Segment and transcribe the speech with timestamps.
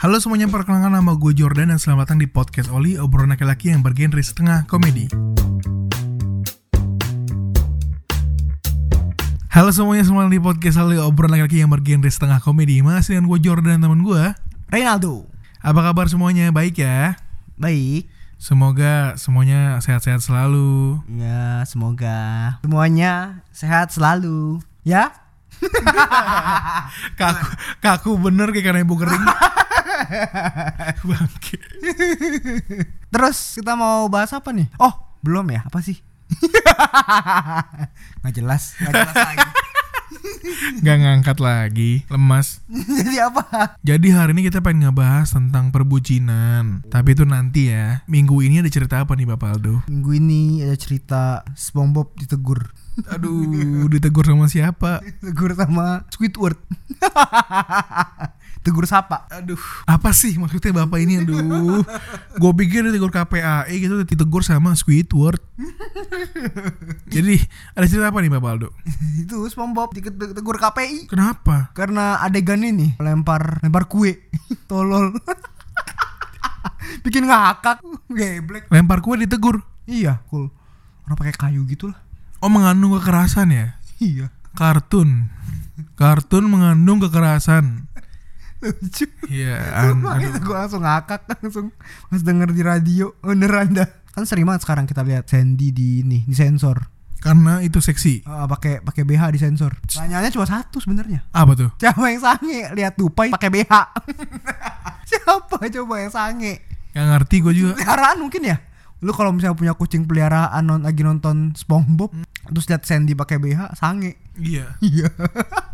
[0.00, 3.84] Halo semuanya, perkenalkan nama gue Jordan dan selamat datang di podcast Oli, obrolan laki-laki yang
[3.84, 5.12] bergenre setengah komedi.
[9.52, 12.80] Halo semuanya, selamat datang di podcast Oli, obrolan laki-laki yang bergenre setengah komedi.
[12.80, 14.24] Masih dengan gue Jordan dan teman gue.
[14.72, 15.28] Reynaldo.
[15.60, 16.48] Apa kabar semuanya?
[16.48, 17.20] Baik ya?
[17.60, 18.08] Baik.
[18.40, 21.04] Semoga semuanya sehat-sehat selalu.
[21.12, 24.64] Ya, semoga semuanya sehat selalu.
[24.80, 25.12] Ya?
[27.20, 27.46] Kaku,
[27.80, 29.24] kaku bener kayak karena ibu kering.
[31.08, 31.56] Bangke.
[33.12, 34.68] Terus kita mau bahas apa nih?
[34.80, 35.64] Oh, belum ya?
[35.68, 36.00] Apa sih?
[38.22, 39.48] Nggak jelas, nggak jelas lagi.
[40.82, 42.62] Gak ngangkat lagi, lemas.
[42.70, 43.78] Jadi apa?
[43.82, 46.82] Jadi hari ini kita pengen ngebahas tentang perbucinan.
[46.90, 48.02] Tapi itu nanti ya.
[48.10, 49.86] Minggu ini ada cerita apa nih Bapak Aldo?
[49.86, 52.74] Minggu ini ada cerita SpongeBob ditegur.
[53.08, 55.00] Aduh, ditegur sama siapa?
[55.24, 56.60] Tegur sama Squidward.
[58.60, 59.24] Tegur sapa.
[59.32, 59.56] Aduh,
[59.88, 61.24] apa sih maksudnya Bapak ini?
[61.24, 61.80] Aduh,
[62.36, 65.40] gue pikir ditegur KPAI gitu, ditegur sama Squidward.
[67.14, 67.40] Jadi
[67.72, 68.68] ada cerita apa nih Bapak Aldo?
[69.16, 71.08] Itu SpongeBob ditegur KPI.
[71.08, 71.72] Kenapa?
[71.72, 74.28] Karena adegan ini lempar lempar kue.
[74.68, 75.16] Tolol.
[77.00, 77.80] Bikin ngakak.
[78.12, 78.68] Geblek.
[78.68, 79.64] Lempar kue ditegur.
[79.88, 80.52] Iya, cool.
[81.08, 82.09] Orang pakai kayu gitu lah.
[82.40, 83.66] Oh mengandung kekerasan ya?
[84.00, 84.26] Iya.
[84.56, 85.28] Kartun.
[85.94, 87.84] Kartun mengandung kekerasan.
[88.60, 89.08] Lucu.
[89.28, 90.04] Iya, an-
[90.36, 91.72] gue langsung ngakak langsung
[92.12, 93.88] pas denger di radio beneran dah.
[94.12, 96.88] Kan sering banget sekarang kita lihat Sandy di ini di sensor.
[97.20, 98.24] Karena itu seksi.
[98.24, 99.76] Ah, pakai pakai BH di sensor.
[99.84, 101.28] Pertanyaannya cuma satu sebenarnya.
[101.32, 101.70] Apa tuh?
[101.76, 103.72] Siapa yang sange lihat tupai pakai BH?
[105.10, 106.64] Siapa coba yang sange?
[106.92, 107.72] Gak ngerti gue juga.
[107.76, 108.56] Peliharaan mungkin ya?
[109.00, 112.12] Lu kalau misalnya punya kucing peliharaan non, lagi nonton SpongeBob
[112.50, 114.20] terus lihat Sandy pakai BH sange.
[114.36, 114.76] Iya.
[114.90, 115.08] Iya.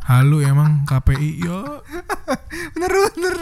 [0.06, 1.82] Halu emang KPI yo.
[2.74, 3.34] bener bener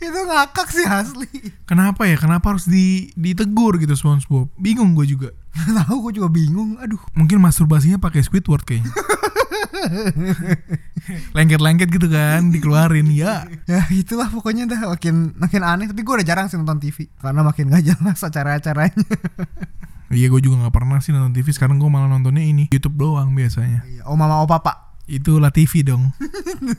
[0.00, 1.28] itu ngakak sih asli.
[1.68, 2.16] Kenapa ya?
[2.16, 4.48] Kenapa harus di ditegur gitu SpongeBob?
[4.56, 5.28] Bingung gue juga.
[5.52, 6.80] Tahu gue juga bingung.
[6.80, 7.00] Aduh.
[7.12, 8.92] Mungkin masturbasinya pakai Squidward kayaknya.
[11.36, 13.46] Lengket-lengket gitu kan, dikeluarin ya.
[13.68, 17.40] Ya itulah pokoknya dah makin makin aneh tapi gue udah jarang sih nonton TV karena
[17.46, 19.06] makin gak jelas acara-acaranya.
[20.06, 21.50] Iya gue juga nggak pernah sih nonton TV.
[21.50, 23.82] Sekarang gue malah nontonnya ini YouTube doang biasanya.
[23.90, 24.94] Iya, oh mama oh papa.
[25.10, 26.14] Itulah TV dong.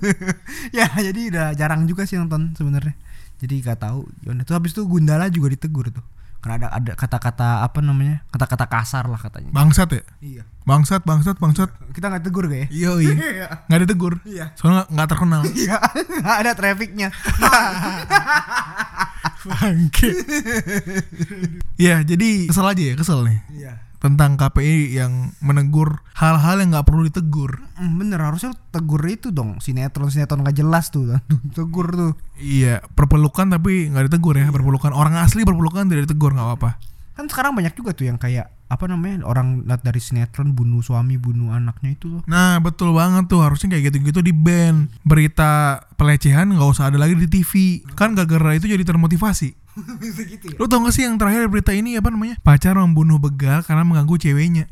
[0.78, 2.96] ya jadi udah jarang juga sih nonton sebenarnya.
[3.44, 4.08] Jadi gak tahu.
[4.24, 6.08] Tuh habis itu Gundala juga ditegur tuh.
[6.38, 8.22] Karena ada ada kata-kata apa namanya?
[8.30, 9.50] Kata-kata kasar lah katanya.
[9.52, 10.04] Bangsat ya?
[10.22, 10.44] Iya.
[10.64, 11.70] Bangsat, bangsat, bangsat.
[11.92, 12.68] Kita nggak tegur gak ya?
[12.78, 13.48] Iya, iya.
[13.68, 14.14] Nggak ditegur.
[14.24, 14.46] Iya.
[14.54, 15.42] Soalnya nggak- terkenal.
[15.58, 15.78] Iya,
[16.22, 17.10] nggak ada trafficnya.
[19.48, 20.10] Bangke.
[21.80, 23.40] Iya, jadi kesel aja ya, kesel nih.
[23.54, 23.74] Iya.
[23.98, 27.66] Tentang KPI yang menegur hal-hal yang nggak perlu ditegur.
[27.76, 31.18] Mm, Bener harusnya tegur itu dong sinetron sinetron gak jelas tuh
[31.50, 34.50] tegur tuh Iya, perpelukan tapi nggak ditegur ya.
[34.50, 36.72] Perpelukan orang asli perpelukan tidak ditegur nggak apa-apa.
[37.14, 41.18] kan sekarang banyak juga tuh yang kayak apa namanya orang lihat dari sinetron bunuh suami
[41.18, 46.54] bunuh anaknya itu loh Nah betul banget tuh harusnya kayak gitu-gitu di band berita pelecehan
[46.54, 49.58] nggak usah ada lagi di TV kan gara-gara itu jadi termotivasi.
[50.02, 50.58] bisa gitu ya?
[50.58, 52.36] Lo tau gak sih yang terakhir berita ini apa namanya?
[52.42, 54.66] Pacar membunuh begal karena mengganggu ceweknya.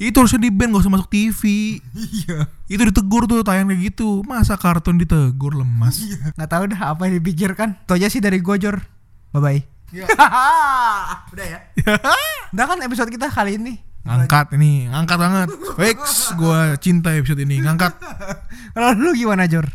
[0.00, 1.40] Itu harusnya di band gak usah masuk TV.
[2.18, 2.50] iya.
[2.66, 4.24] Itu ditegur tuh tayang kayak gitu.
[4.26, 6.02] Masa kartun ditegur lemas.
[6.34, 7.78] nggak tahu dah apa yang dipikirkan?
[7.86, 8.82] Itu aja sih dari gojor
[9.32, 9.60] bye bye
[11.32, 11.58] udah ya?
[12.52, 13.76] Udah kan episode kita kali ini?
[14.08, 15.48] Ngangkat ini, ngangkat banget.
[15.76, 17.92] Fix, gue cinta episode ini, ngangkat.
[18.72, 19.68] kalau lu gimana Jor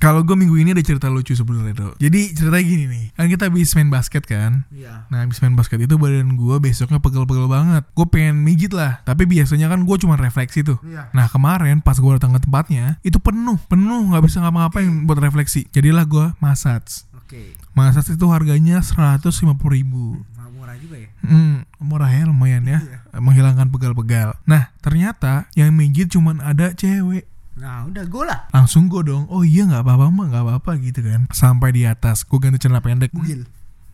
[0.00, 1.92] Kalau gue minggu ini ada cerita lucu sebenarnya tuh.
[2.00, 4.64] Jadi ceritanya gini nih, kan kita habis main basket kan.
[4.72, 5.04] iya.
[5.12, 7.84] Nah habis main basket itu badan gue besoknya pegel-pegel banget.
[7.92, 9.04] Gue pengen mijit lah.
[9.04, 10.80] Tapi biasanya kan gue cuma refleksi tuh.
[10.80, 11.12] Iya.
[11.12, 14.08] Nah kemarin pas gue datang ke tempatnya Itu penuh Penuh.
[14.16, 15.68] Gak bisa ngapa-ngapain buat refleksi.
[15.68, 17.04] Jadilah gue massage.
[17.12, 17.60] Oke.
[17.76, 19.28] Massage itu harganya 150
[19.68, 20.16] ribu.
[20.60, 21.10] Murah juga ya?
[21.24, 22.78] Hmm, murah ya lumayan ya.
[23.16, 27.29] Menghilangkan pegal-pegal Nah ternyata yang mijit cuman ada cewek
[27.60, 28.40] nah udah gue lah.
[28.56, 29.28] Langsung gue dong.
[29.28, 31.28] Oh iya gak apa-apa mah gak apa-apa gitu kan.
[31.30, 32.24] Sampai di atas.
[32.24, 33.12] Gue ganti celana pendek.
[33.12, 33.44] Bugil.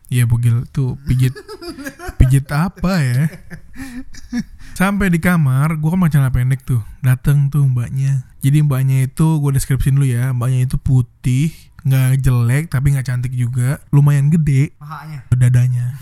[0.06, 0.64] Iya bugil.
[0.70, 1.34] Tuh pijit.
[2.16, 3.26] Pijit apa ya?
[4.78, 6.80] Sampai di kamar, gue kan pakai celana pendek tuh.
[7.02, 8.28] Dateng tuh mbaknya.
[8.40, 10.30] Jadi mbaknya itu gue deskripsiin dulu ya.
[10.30, 11.50] Mbaknya itu putih,
[11.86, 13.80] nggak jelek tapi nggak cantik juga.
[13.94, 15.86] Lumayan gede pahanya dadanya.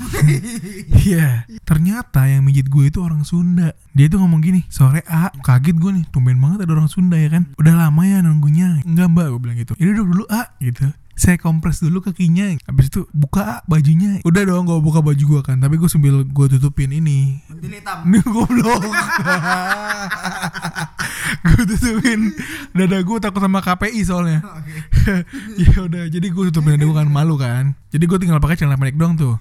[1.05, 1.45] Iya.
[1.69, 3.77] Ternyata yang mijit gue itu orang Sunda.
[3.93, 7.29] Dia tuh ngomong gini, sore A, kaget gue nih, tumben banget ada orang Sunda ya
[7.29, 7.53] kan.
[7.61, 8.81] Udah lama ya nunggunya.
[8.89, 9.77] Enggak mbak, gue bilang gitu.
[9.77, 10.89] Ini duduk dulu A, gitu.
[11.15, 15.63] Saya kompres dulu kakinya Habis itu buka bajunya Udah dong gue buka baju gue kan
[15.63, 17.39] Tapi gue sambil gue tutupin ini.
[17.55, 18.83] Ini goblok.
[21.43, 22.31] gue tutupin
[22.77, 24.41] dada gue takut sama KPI soalnya.
[24.45, 24.75] Oke.
[25.65, 27.75] ya udah, jadi gue tutupin dada gue kan malu kan.
[27.91, 29.37] Jadi gue tinggal pakai celana pendek doang tuh.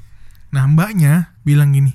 [0.54, 1.94] Nah mbaknya bilang gini,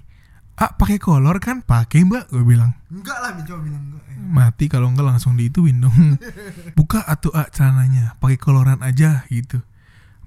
[0.59, 1.63] ah pakai kolor kan?
[1.63, 2.75] Pakai mbak, gue bilang.
[2.91, 4.03] Enggak lah, coba bilang enggak.
[4.11, 5.95] Eh, Mati kalau enggak langsung diituin dong.
[6.79, 9.63] Buka atuh ah celananya, pakai koloran aja gitu.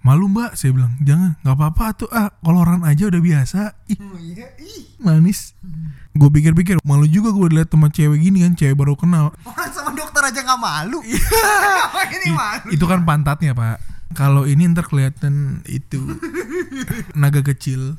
[0.01, 3.86] Malu mbak, saya bilang jangan, nggak apa-apa tuh ah koloran aja udah biasa.
[3.86, 4.98] Ih Oh iya, ih.
[4.98, 5.53] manis.
[6.18, 9.30] Gue pikir-pikir malu juga gue liat teman cewek gini kan, cewek baru kenal.
[9.45, 11.06] Orang sama dokter aja nggak malu.
[11.86, 12.68] Apa ini malu?
[12.74, 13.77] Itu kan pantatnya pak.
[14.13, 16.00] Kalau ini ntar kelihatan itu
[17.13, 17.96] naga kecil.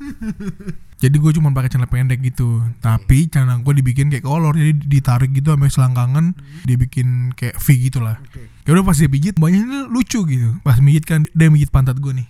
[1.03, 2.63] Jadi gue cuma pakai celana pendek gitu.
[2.79, 6.25] Tapi celana gue dibikin kayak kolor, jadi ditarik gitu sampai selangkangan,
[6.63, 8.15] dibikin kayak V gitu lah.
[8.23, 8.47] Oke.
[8.63, 10.55] Ya udah pas dia pijit, banyak ini lucu gitu.
[10.63, 12.27] Pas mijit kan dia mijit pantat gue nih.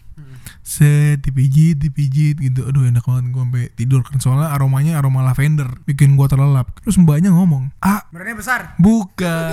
[0.63, 2.63] Set dipijit, dipijit gitu.
[2.63, 6.71] Aduh enak banget gue sampai tidur kan soalnya aromanya aroma lavender, bikin gue terlelap.
[6.81, 8.61] Terus mbaknya ngomong, "Ah, Badannya besar.
[8.79, 9.51] bukan.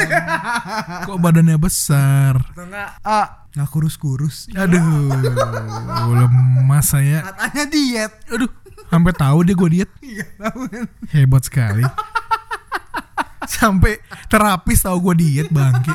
[1.11, 2.95] Kok badannya besar?" Atau enggak?
[3.03, 4.47] Ah, nggak kurus-kurus.
[4.55, 5.11] Aduh,
[6.19, 7.27] lemas saya.
[7.27, 8.13] Katanya diet.
[8.31, 8.51] Aduh,
[8.87, 9.91] sampai tahu dia gue diet.
[10.03, 10.85] Iya, tahu kan.
[11.11, 11.85] Hebat sekali.
[13.51, 13.99] Sampai
[14.31, 15.91] terapis tahu gue diet bangke.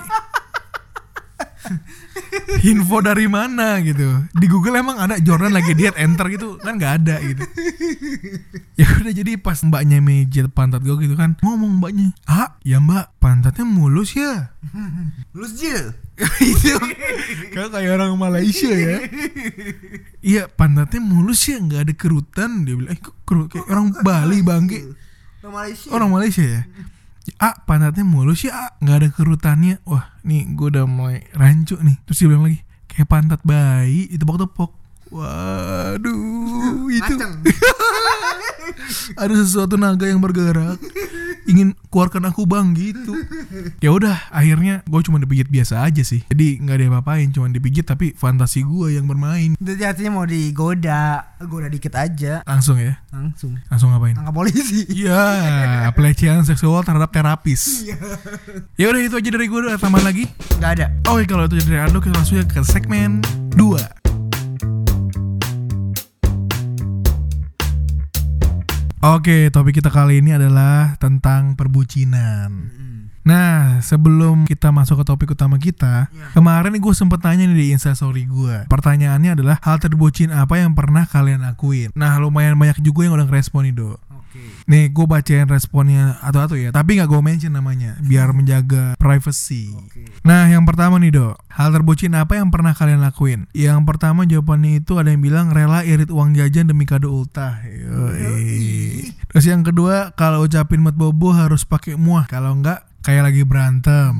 [2.61, 4.05] Info dari mana gitu?
[4.35, 7.41] Di Google emang ada Jordan lagi diet enter gitu kan nggak ada gitu.
[8.77, 13.17] Ya udah jadi pas mbaknya mijit pantat gue gitu kan ngomong mbaknya, ah ya mbak
[13.17, 14.53] pantatnya mulus ya.
[15.33, 16.04] Lulus Jil.
[16.51, 16.71] itu
[17.51, 19.03] kan kayak orang Malaysia ya.
[20.23, 24.39] Iya pantatnya mulus ya nggak ada kerutan dia bilang, eh kok kerut kayak orang Bali
[24.39, 24.79] bangke.
[25.43, 25.87] Orang Malaysia.
[25.91, 26.61] Orang Malaysia ya.
[27.41, 29.75] Ah pantatnya mulus ya ah, nggak ada kerutannya.
[29.83, 31.99] Wah nih gue udah mulai rancu nih.
[32.07, 34.71] Terus dia bilang lagi kayak pantat bayi ditepok-tepok.
[35.11, 37.13] Waduh itu
[39.21, 40.81] ada sesuatu naga yang bergerak
[41.45, 43.13] ingin keluarkan aku bang gitu
[43.79, 47.85] ya udah akhirnya gue cuma dipijit biasa aja sih jadi nggak ada apa-apain cuma dipijit
[47.85, 53.57] tapi fantasi gue yang bermain Jadi artinya mau digoda, goda dikit aja langsung ya langsung
[53.69, 54.85] langsung ngapain tangkap polisi.
[54.91, 55.21] Iya,
[55.95, 57.87] pelecehan seksual terhadap terapis.
[58.75, 60.25] Ya udah itu aja dari gue, ada tambahan lagi.
[60.59, 60.85] Gak ada.
[61.09, 63.23] Oke, kalau itu dari Ando kita langsung ke segmen
[63.55, 64.04] 2.
[69.05, 72.84] Oke, topik kita kali ini adalah tentang perbucinan.
[73.25, 76.37] Nah, sebelum kita masuk ke topik utama kita, Iya.
[76.37, 78.69] kemarin gue sempet tanya nih di instastory gue.
[78.69, 81.89] Pertanyaannya adalah hal terbucin apa yang pernah kalian lakuin?
[81.97, 83.97] Nah, lumayan banyak juga yang udah ngerespon nih, Do.
[84.13, 84.67] Oke.
[84.69, 89.73] Nih, gue bacain responnya atau-atau ya, tapi nggak gue mention namanya, biar menjaga privacy.
[89.73, 90.05] Oke.
[90.21, 91.33] Nah, yang pertama nih, Do.
[91.49, 93.49] Hal terbucin apa yang pernah kalian lakuin?
[93.57, 97.57] Yang pertama jawabannya itu ada yang bilang rela irit uang jajan demi kado ultah.
[97.65, 99.09] Yoi.
[99.33, 104.13] Terus yang kedua, kalau ucapin mat bobo harus pakai muah, kalau enggak kayak lagi berantem.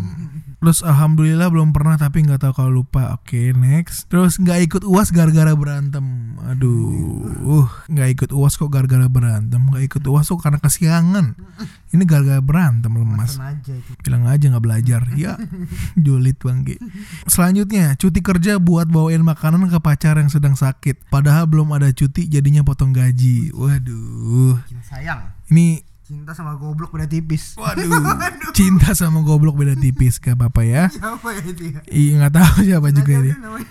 [0.61, 3.17] Terus alhamdulillah belum pernah tapi nggak tahu kalau lupa.
[3.17, 4.09] Oke, next.
[4.09, 6.37] Terus nggak ikut UAS gara-gara berantem.
[6.41, 9.61] Aduh, nggak ikut UAS kok gara-gara berantem.
[9.61, 11.37] Nggak ikut UAS kok karena kesiangan.
[11.93, 13.37] Ini gara-gara berantem lemas
[14.05, 15.37] bilang aja nggak belajar ya
[16.05, 16.77] julid bangke
[17.25, 22.29] selanjutnya cuti kerja buat bawain makanan ke pacar yang sedang sakit padahal belum ada cuti
[22.29, 25.33] jadinya potong gaji waduh sayang.
[25.49, 27.57] ini Cinta sama goblok beda tipis.
[27.57, 27.89] waduh.
[28.57, 30.85] Cinta sama goblok beda tipis gak apa-apa ya.
[30.93, 31.81] Siapa ya itu ya?
[31.89, 33.69] Ih nggak tahu siapa juga Nggak dia namanya.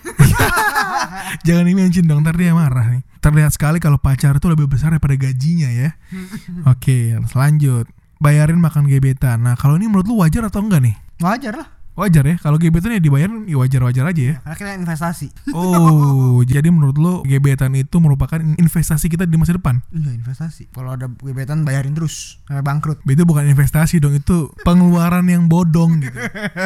[1.47, 3.07] jangan di-mention dong ntar dia marah nih.
[3.23, 5.95] Terlihat sekali kalau pacar itu lebih besar daripada gajinya ya.
[6.75, 7.87] Oke lanjut.
[8.19, 9.39] Bayarin makan gebetan.
[9.39, 10.95] Nah kalau ini menurut lu wajar atau enggak nih?
[11.23, 11.67] Wajar lah.
[11.95, 14.35] Wajar ya, kalau gebetan ya dibayar ya wajar-wajar aja ya.
[14.43, 15.27] Karena kita investasi.
[15.55, 19.79] Oh, jadi menurut lo gebetan itu merupakan investasi kita di masa depan?
[19.95, 20.67] Iya investasi.
[20.75, 22.99] Kalau ada gebetan bayarin terus sampai bangkrut.
[23.07, 26.19] Itu bukan investasi dong, itu pengeluaran yang bodong gitu.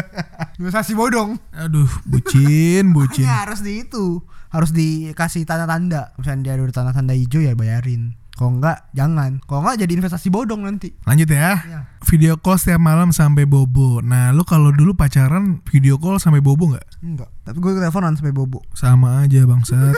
[0.60, 1.38] Investasi bodong.
[1.54, 3.30] Aduh, bucin, bucin.
[3.30, 4.26] Harus di itu.
[4.50, 6.18] Harus dikasih tanda-tanda.
[6.18, 8.18] Misalnya dia ada tanda-tanda hijau ya bayarin.
[8.40, 9.44] Kalau enggak jangan.
[9.44, 10.96] Kalau enggak jadi investasi bodong nanti.
[11.04, 11.60] Lanjut ya.
[11.60, 11.80] Iya.
[12.08, 14.00] Video call setiap malam sampai bobo.
[14.00, 17.04] Nah, lo kalau dulu pacaran video call sampai bobo nggak?
[17.04, 17.28] Enggak.
[17.44, 18.64] Tapi gue teleponan sampai bobo.
[18.72, 19.92] Sama aja bangsat.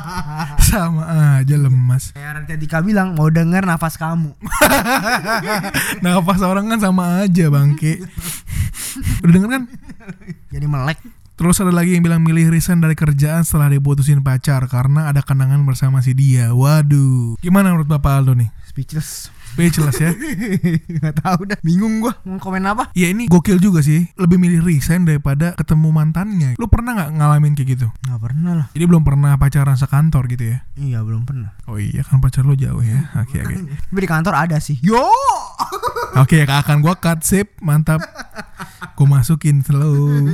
[0.72, 1.04] Sama
[1.36, 2.16] aja lemas.
[2.16, 4.32] Kayak Raditya bilang mau denger nafas kamu.
[6.06, 8.00] Nafas orang kan sama aja bangke.
[9.20, 9.62] Udah denger kan?
[10.48, 10.96] Jadi melek.
[11.36, 15.68] Terus ada lagi yang bilang milih resign dari kerjaan setelah diputusin pacar karena ada kenangan
[15.68, 16.56] bersama si dia.
[16.56, 17.36] Waduh.
[17.44, 18.48] Gimana menurut Bapak Aldo nih?
[18.64, 19.35] Speechless.
[19.56, 20.12] Speechless ya.
[21.00, 21.56] Gak tahu dah.
[21.64, 22.92] Bingung gua mau komen apa.
[22.92, 24.04] Ya ini gokil juga sih.
[24.20, 26.60] Lebih milih resign daripada ketemu mantannya.
[26.60, 27.88] Lu pernah nggak ngalamin kayak gitu?
[28.04, 28.66] Gak pernah lah.
[28.76, 30.58] Jadi belum pernah pacaran sekantor gitu ya?
[30.76, 31.56] Iya belum pernah.
[31.64, 33.08] Oh iya kan pacar lo jauh ya.
[33.16, 33.54] Oke oke.
[33.88, 34.76] Tapi di kantor ada sih.
[34.84, 35.00] Yo.
[36.20, 38.00] Oke akan gua cut sip mantap.
[38.96, 40.32] Gue masukin slow.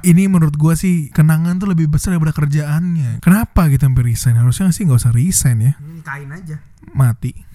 [0.00, 3.20] Ini menurut gua sih kenangan tuh lebih besar daripada kerjaannya.
[3.20, 4.40] Kenapa gitu sampai resign?
[4.40, 5.72] Harusnya sih nggak usah resign ya.
[6.00, 6.56] Kain aja.
[6.96, 7.45] Mati.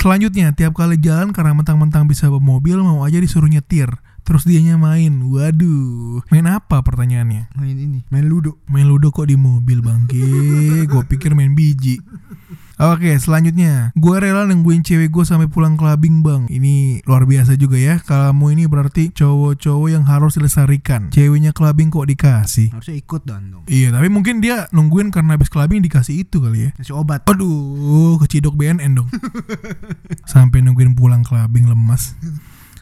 [0.00, 3.90] Selanjutnya, tiap kali jalan karena mentang-mentang bisa bawa mobil mau aja disuruh nyetir.
[4.24, 5.12] Terus dianya main.
[5.20, 6.24] Waduh.
[6.32, 7.52] Main apa pertanyaannya?
[7.60, 8.00] Main ini.
[8.08, 8.56] Main ludo.
[8.72, 10.24] Main ludo kok di mobil bangke.
[10.88, 12.00] Gue pikir main biji.
[12.74, 16.50] Oke, selanjutnya, gue rela nungguin cewek gue sampai pulang clubbing bang.
[16.50, 18.02] Ini luar biasa juga ya.
[18.02, 21.14] Kamu ini berarti cowok-cowok yang harus dilestarikan.
[21.14, 22.74] Ceweknya clubbing kok dikasih.
[22.74, 23.64] Harusnya ikut dan dong.
[23.70, 26.70] Iya, tapi mungkin dia nungguin karena habis clubbing dikasih itu kali ya.
[26.74, 27.22] Kasih obat.
[27.30, 29.08] Aduh, kecidok BNN dong.
[30.34, 32.18] Sampai nungguin pulang clubbing lemas.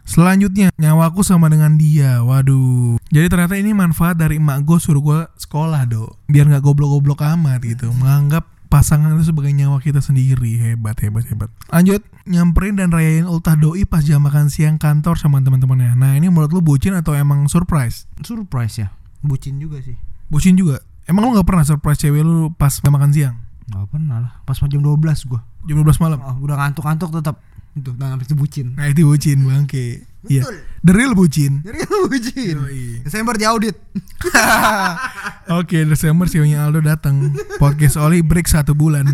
[0.03, 2.21] Selanjutnya, nyawaku sama dengan dia.
[2.27, 2.99] Waduh.
[3.13, 6.11] Jadi ternyata ini manfaat dari emak gue suruh gue sekolah, do.
[6.27, 7.93] Biar nggak goblok-goblok amat gitu.
[7.95, 10.57] Menganggap pasangan itu sebagai nyawa kita sendiri.
[10.57, 11.53] Hebat, hebat, hebat.
[11.69, 15.93] Lanjut, nyamperin dan rayain ultah doi pas jam makan siang kantor sama teman-temannya.
[15.93, 18.09] Nah, ini menurut lu bucin atau emang surprise?
[18.25, 18.89] Surprise ya.
[19.21, 20.01] Bucin juga sih.
[20.33, 20.81] Bucin juga.
[21.05, 23.37] Emang lu nggak pernah surprise cewek lu pas jam makan siang?
[23.69, 24.33] Gak pernah lah.
[24.49, 25.45] Pas jam 12 gua.
[25.69, 26.19] Jam 12 malam?
[26.25, 27.37] Oh, udah ngantuk-ngantuk tetap
[27.73, 28.77] itu dan habis itu bucin.
[28.77, 30.05] Nah itu bucin bangke.
[30.29, 30.45] Iya.
[30.45, 30.57] Betul.
[30.85, 31.53] The real bucin.
[31.65, 32.57] Jadi bucin.
[32.61, 33.01] Yoi.
[33.01, 33.77] Desember diaudit.
[35.53, 37.29] Oke Desember sionya Aldo datang
[37.61, 39.05] podcast Oli break satu bulan.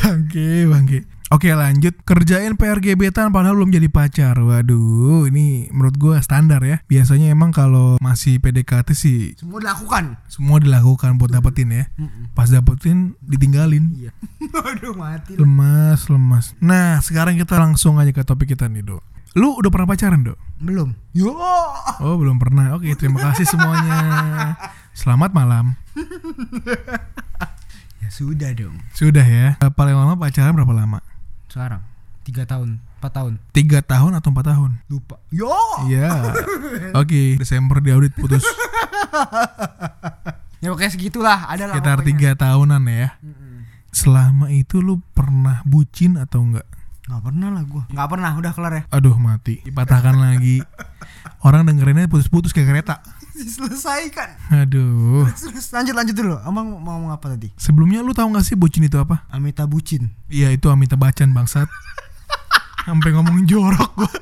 [0.00, 1.00] bangke bangke.
[1.28, 4.32] Oke lanjut kerjain PR gebetan padahal belum jadi pacar.
[4.40, 6.80] Waduh ini menurut gua standar ya.
[6.88, 10.16] Biasanya emang kalau masih PDKT sih Semua dilakukan.
[10.32, 11.84] semua dilakukan buat dapetin ya.
[12.32, 13.92] Pas dapetin ditinggalin.
[13.92, 14.10] Iya.
[14.72, 15.36] Aduh mati.
[15.36, 16.56] Lemas lemas.
[16.64, 19.04] Nah sekarang kita langsung aja ke topik kita nih dok.
[19.36, 20.38] Lu udah pernah pacaran dok?
[20.62, 20.96] Belum.
[21.12, 21.34] Yo.
[22.00, 22.72] Oh belum pernah.
[22.78, 23.98] Oke terima kasih semuanya.
[24.96, 25.74] Selamat malam.
[27.98, 28.78] Ya sudah dong.
[28.96, 29.60] Sudah ya.
[29.60, 31.04] Paling lama pacaran berapa lama?
[31.50, 31.84] Sekarang
[32.28, 33.32] tiga tahun, empat tahun.
[33.56, 34.70] Tiga tahun atau empat tahun?
[34.92, 35.16] Lupa.
[35.32, 35.48] Yo.
[35.88, 36.32] Iya.
[37.00, 38.44] Oke Desember di audit putus.
[40.58, 41.38] Ya pokoknya segitulah.
[41.46, 41.74] Ada lah.
[41.78, 43.14] Sekitar tiga tahunan ya.
[43.94, 46.66] Selama itu lu pernah bucin atau enggak?
[47.08, 47.82] Nggak pernah lah gua.
[47.88, 48.30] Nggak pernah.
[48.36, 48.82] Udah kelar ya.
[48.92, 49.64] Aduh mati.
[49.64, 50.60] Dipatahkan lagi.
[51.40, 53.00] Orang dengerinnya putus-putus kayak kereta.
[53.32, 54.36] Selesaikan.
[54.52, 55.24] Aduh.
[55.32, 56.36] Terus lanjut lanjut dulu.
[56.44, 57.48] Emang mau ngomong apa tadi?
[57.56, 59.24] Sebelumnya lu tahu gak sih bucin itu apa?
[59.32, 60.12] Amita bucin.
[60.28, 61.70] Iya itu Amita Bacan bangsat.
[62.84, 64.12] Sampai ngomong jorok gua.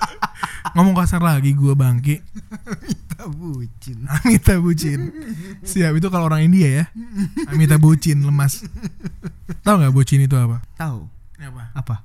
[0.76, 2.22] ngomong kasar lagi gua bangki.
[2.70, 3.98] Amita bucin.
[4.06, 5.00] Amita bucin.
[5.64, 6.84] Siap itu kalau orang India ya.
[7.50, 8.62] Amita bucin lemas.
[9.66, 10.62] Tahu nggak bucin itu apa?
[10.78, 11.08] Tahu
[11.40, 11.62] Apa?
[11.74, 11.96] apa?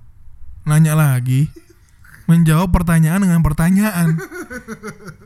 [0.66, 1.50] Nanya lagi.
[2.30, 4.16] Menjawab pertanyaan dengan pertanyaan.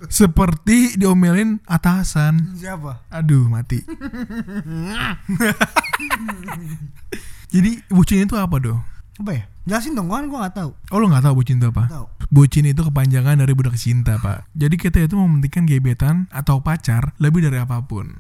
[0.10, 2.58] Seperti diomelin atasan.
[2.58, 3.06] Siapa?
[3.13, 3.84] Aduh mati.
[7.54, 8.80] Jadi bucin itu apa doh?
[9.22, 9.44] Apa ya?
[9.65, 10.72] Jelasin dong, gua kan gua nggak tahu.
[10.92, 11.84] Oh lo nggak tahu bucin itu apa?
[11.88, 12.06] Tahu.
[12.34, 14.50] Bucin itu kepanjangan dari budak cinta pak.
[14.58, 18.18] Jadi kita itu mementingkan gebetan atau pacar lebih dari apa pun.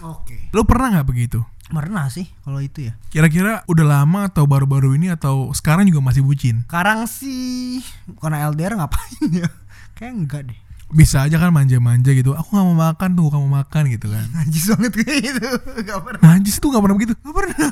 [0.00, 0.48] Oke.
[0.56, 1.40] Lo pernah nggak begitu?
[1.70, 2.98] Pernah sih kalau itu ya.
[3.14, 6.66] Kira-kira udah lama atau baru-baru ini atau sekarang juga masih bucin?
[6.66, 7.78] Sekarang sih
[8.18, 9.48] karena LDR ngapain ya?
[9.96, 10.58] Kayak enggak deh.
[10.90, 12.34] Bisa aja kan manja-manja gitu.
[12.34, 14.26] Aku nggak mau makan tuh kamu makan gitu kan.
[14.42, 15.48] Najis banget kayak gitu.
[15.86, 16.22] Gak pernah.
[16.26, 17.14] Najis tuh nggak pernah begitu.
[17.14, 17.70] Gak pernah.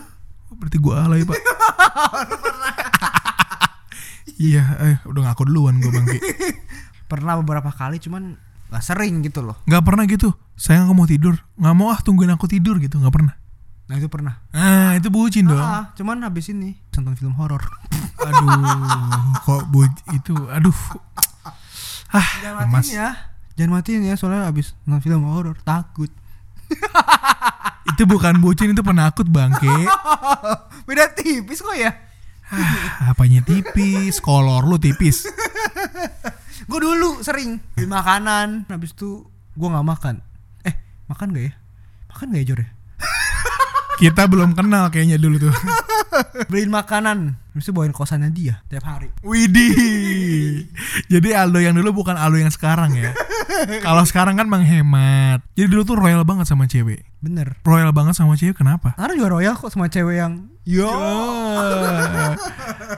[0.48, 1.36] Oh, berarti gua alay pak.
[4.38, 6.22] iya, eh udah ngaku duluan gua bangke.
[7.10, 8.38] Pernah beberapa kali cuman
[8.68, 9.56] gak sering gitu loh.
[9.64, 10.32] Nggak pernah gitu.
[10.54, 11.34] Sayang aku mau tidur.
[11.56, 13.00] Nggak mau ah tungguin aku tidur gitu.
[13.00, 13.34] Nggak pernah.
[13.88, 14.34] Nah itu pernah.
[14.52, 15.56] Ah itu bucin dong.
[15.56, 17.64] Ah, cuman habis ini nonton film horor.
[18.28, 18.50] Aduh,
[19.46, 20.74] kok bu itu, aduh.
[22.12, 23.08] Ah, Jangan matiin ya.
[23.56, 26.12] Jangan matiin ya soalnya habis nonton film horor takut.
[27.96, 29.66] Itu bukan bucin, itu penakut bangke.
[30.86, 31.96] Beda tipis kok ya.
[32.52, 35.24] Ah, apanya tipis, kolor lu tipis.
[36.68, 39.24] Gue dulu sering beli makanan, habis itu
[39.56, 40.20] gue nggak makan.
[40.68, 40.76] Eh
[41.08, 41.52] makan gak ya?
[42.12, 42.68] Makan gak ya Jor ya?
[43.98, 45.54] Kita belum kenal kayaknya dulu tuh.
[46.50, 49.10] Beliin makanan, itu bawain kosannya dia tiap hari.
[49.26, 50.70] Widih.
[51.10, 53.10] Jadi Aldo yang dulu bukan Aldo yang sekarang ya.
[53.82, 55.42] Kalau sekarang kan menghemat.
[55.58, 57.02] Jadi dulu tuh royal banget sama cewek.
[57.18, 57.58] Bener.
[57.66, 58.94] Royal banget sama cewek kenapa?
[58.94, 60.86] Karena juga royal kok sama cewek yang yo.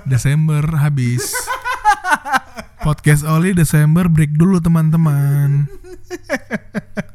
[0.04, 1.32] Desember habis.
[2.84, 5.64] Podcast Oli Desember break dulu teman-teman.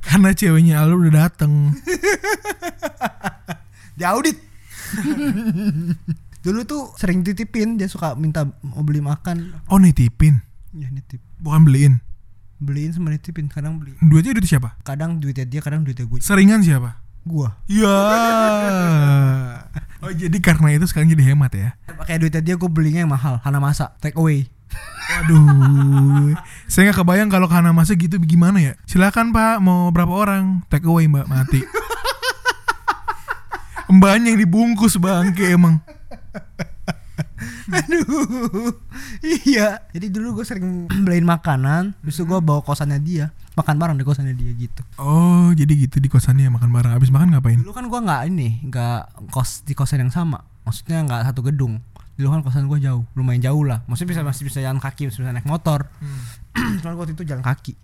[0.01, 1.74] Karena ceweknya Aldo udah dateng.
[3.96, 4.38] Diaudit.
[6.42, 9.56] Dulu tuh sering titipin dia suka minta mau beli makan.
[9.66, 11.18] Oh nitipin, Ya nitip.
[11.42, 11.94] bukan beliin.
[12.62, 13.98] Beliin sama nitipin kadang beli.
[14.00, 14.78] Duitnya duit siapa?
[14.86, 16.20] Kadang duitnya dia, kadang duitnya gue.
[16.22, 17.02] Seringan siapa?
[17.25, 17.58] Gua.
[17.66, 17.98] Ya.
[20.00, 21.70] Oh jadi karena itu sekarang jadi hemat ya?
[21.90, 24.46] Pakai duitnya dia gue belinya yang mahal, Hana Masa, take away.
[25.06, 26.36] Waduh,
[26.68, 28.74] saya nggak kebayang kalau ke Hanamasa gitu gimana ya.
[28.86, 30.66] Silakan Pak, mau berapa orang?
[30.68, 31.62] Take away Mbak, mati.
[33.89, 35.82] Mbaknya yang dibungkus bangke emang.
[37.65, 38.75] Aduh.
[39.24, 39.82] iya.
[39.94, 44.36] Jadi dulu gue sering beliin makanan, terus gue bawa kosannya dia, makan bareng di kosannya
[44.38, 44.82] dia gitu.
[45.01, 46.92] Oh, jadi gitu di kosannya makan bareng.
[46.98, 47.62] Abis makan ngapain?
[47.62, 50.42] Dulu kan gue nggak ini, nggak kos di kosan yang sama.
[50.65, 51.82] Maksudnya nggak satu gedung.
[52.15, 53.84] Dulu kan kosan gue jauh, lumayan jauh lah.
[53.89, 55.89] Maksudnya bisa masih bisa jalan kaki, masih bisa naik motor.
[56.82, 57.75] Cuman waktu itu jalan kaki.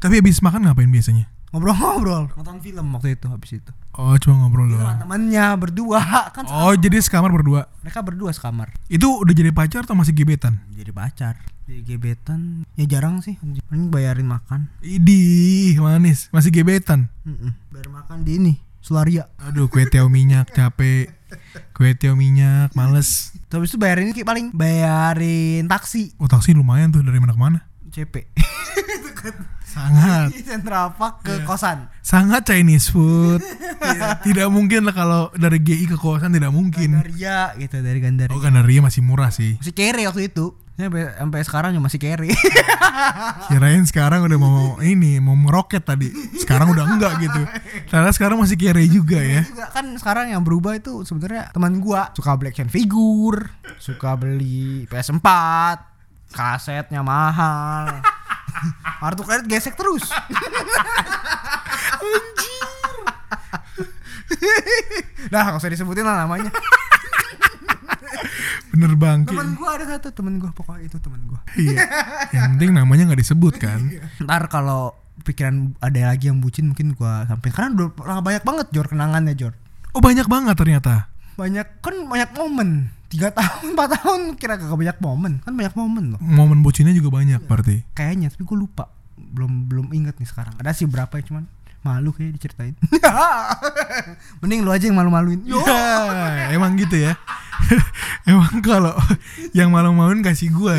[0.00, 1.28] Tapi abis makan ngapain biasanya?
[1.50, 3.72] Ngobrol-ngobrol, nonton film waktu itu habis itu.
[3.98, 4.98] Oh, cuma ngobrol Sama doang.
[5.02, 5.98] temannya berdua
[6.30, 6.46] kan.
[6.46, 7.66] Oh, jadi sekamar berdua.
[7.82, 8.70] Mereka berdua sekamar.
[8.86, 10.62] Itu udah jadi pacar atau masih gebetan?
[10.70, 11.34] Jadi pacar.
[11.66, 13.34] Jadi gebetan ya jarang sih.
[13.66, 14.70] Paling bayarin makan.
[14.78, 16.30] Idih, manis.
[16.30, 17.10] Masih gebetan.
[17.26, 17.50] Mm-mm.
[17.70, 19.26] Bayar makan di ini, Sularia.
[19.42, 21.10] Aduh, kue tiaw minyak, capek.
[21.74, 23.34] Kue tiaw minyak, males.
[23.46, 27.58] Terus itu bayarin ini paling bayarin taksi Oh, taksi lumayan tuh dari mana ke mana?
[27.90, 28.14] CP.
[29.70, 30.28] Sangat.
[30.34, 31.86] Di Central Park ke kosan.
[32.02, 33.44] Sangat Chinese food.
[34.26, 37.00] Tidak mungkin lah kalau dari GI ke kosan tidak mungkin.
[37.00, 38.34] Gandaria gitu dari Gandaria.
[38.34, 39.56] Oh, Gandaria masih murah sih.
[39.62, 40.52] Masih kere waktu itu.
[40.80, 42.32] Sampai, sampai sekarang juga masih kere.
[43.52, 46.08] Kirain sekarang udah mau ini, mau meroket tadi.
[46.40, 47.42] Sekarang udah enggak gitu.
[47.92, 49.44] Karena sekarang masih kere juga ya.
[49.44, 54.88] juga kan sekarang yang berubah itu sebenarnya teman gua suka beli action figure, suka beli
[54.88, 55.28] PS4,
[56.30, 58.00] kasetnya mahal.
[59.00, 60.04] Kartu kredit gesek terus.
[65.30, 66.50] Dah nggak usah disebutin lah namanya.
[68.74, 69.34] Bener bangke.
[69.34, 71.40] Temen gua ada satu temen gua pokoknya itu temen gua.
[71.58, 71.86] Iya.
[72.32, 73.80] Yang penting namanya nggak disebut kan.
[74.22, 78.86] Ntar kalau pikiran ada lagi yang bucin mungkin gua sampai karena udah banyak banget Jor
[78.88, 79.54] kenangannya Jor.
[79.90, 81.10] Oh, banyak banget ternyata.
[81.40, 82.92] Banyak kan banyak momen.
[83.08, 86.20] Tiga tahun, empat tahun kira gak banyak momen kan banyak momen loh.
[86.20, 87.82] Momen bucinnya juga banyak berarti.
[87.96, 91.44] kayaknya tapi gue lupa belum belum inget nih sekarang ada sih berapa ya cuman
[91.80, 92.74] malu kayak diceritain
[94.44, 95.40] mending lu aja yang malu-maluin.
[95.48, 97.16] Ya, emang gitu ya.
[98.30, 98.92] emang kalau
[99.56, 100.76] yang malu-maluin kasih gua.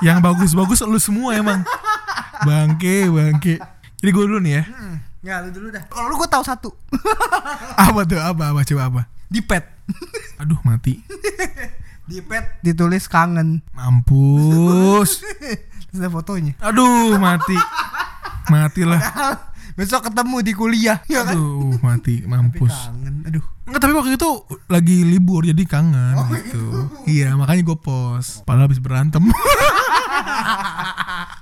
[0.00, 1.62] Yang bagus-bagus lu semua emang.
[2.42, 3.60] Bangke, bangke.
[4.00, 4.62] Jadi gue dulu nih ya.
[4.66, 6.70] Hmm, ya lu dulu dah kalau lu gue tahu satu
[7.76, 8.18] Apa tuh?
[8.18, 8.56] Apa?
[8.56, 8.60] Apa?
[8.64, 9.02] Coba apa?
[9.26, 9.75] di pet
[10.40, 11.00] Aduh, mati.
[12.10, 15.26] di pet ditulis kangen Mampus.
[15.86, 17.58] terus ada fotonya Aduh, mati.
[18.46, 19.02] Matilah.
[19.74, 22.22] besok ketemu di kuliah ya kan Aduh, mati.
[22.22, 22.70] Tapi Mampus.
[22.72, 24.30] kangen aduh Enggak, tapi waktu itu
[24.66, 26.86] lagi libur jadi kangen gitu.
[27.04, 28.46] Iya, makanya gue post.
[28.46, 29.26] Padahal habis berantem.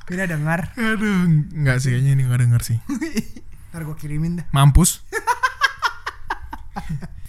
[0.04, 2.78] tidak dengar Aduh, enggak sih kayaknya ini enggak denger sih.
[3.68, 5.04] ntar gue kirimin dah Mampus.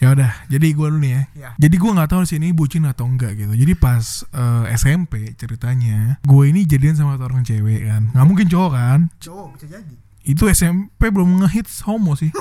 [0.05, 1.21] Ya udah, jadi gue dulu nih ya.
[1.33, 1.49] Ya.
[1.57, 3.57] Jadi gue nggak tahu sih ini bucin atau enggak gitu.
[3.57, 8.13] Jadi pas eh, SMP ceritanya, gue ini jadian sama orang cewek kan.
[8.13, 8.99] Nggak mungkin cowok kan?
[9.17, 12.33] cowok bisa jadi Itu SMP belum ngehits homo sih.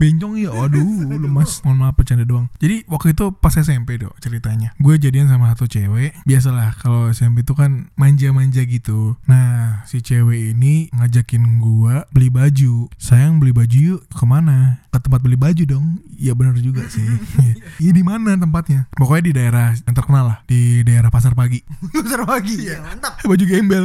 [0.00, 1.64] Bencong ya, aduh lemas.
[1.64, 2.46] Mohon maaf bercanda doang.
[2.60, 4.76] Jadi waktu itu pas SMP dong ceritanya.
[4.78, 6.12] Gue jadian sama satu cewek.
[6.28, 9.16] Biasalah kalau SMP itu kan manja-manja gitu.
[9.24, 12.92] Nah si cewek ini ngajakin gue beli baju.
[13.00, 14.84] Sayang beli baju yuk ke mana?
[14.92, 15.86] Ke tempat beli baju dong.
[16.18, 17.04] Iya bener juga sih.
[17.82, 18.90] Iya di mana tempatnya?
[18.98, 20.38] Pokoknya di daerah yang terkenal lah.
[20.50, 21.62] Di daerah Pasar Pagi.
[21.94, 23.84] besar pagi ya mantap baju gembel.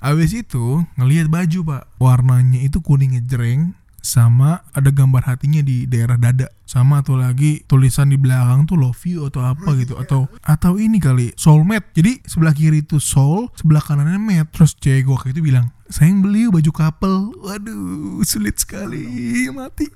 [0.00, 0.59] Abis itu
[0.96, 6.48] ngelihat baju pak, warnanya itu kuning ngejreng sama ada gambar hatinya di daerah dada.
[6.64, 10.96] Sama tuh lagi tulisan di belakang tuh love you atau apa gitu atau atau ini
[10.98, 11.92] kali soulmate.
[11.92, 14.50] Jadi sebelah kiri itu soul sebelah kanannya mate.
[14.56, 17.36] Terus cewek gue waktu itu bilang sayang beli baju couple.
[17.44, 19.86] Waduh sulit sekali mati.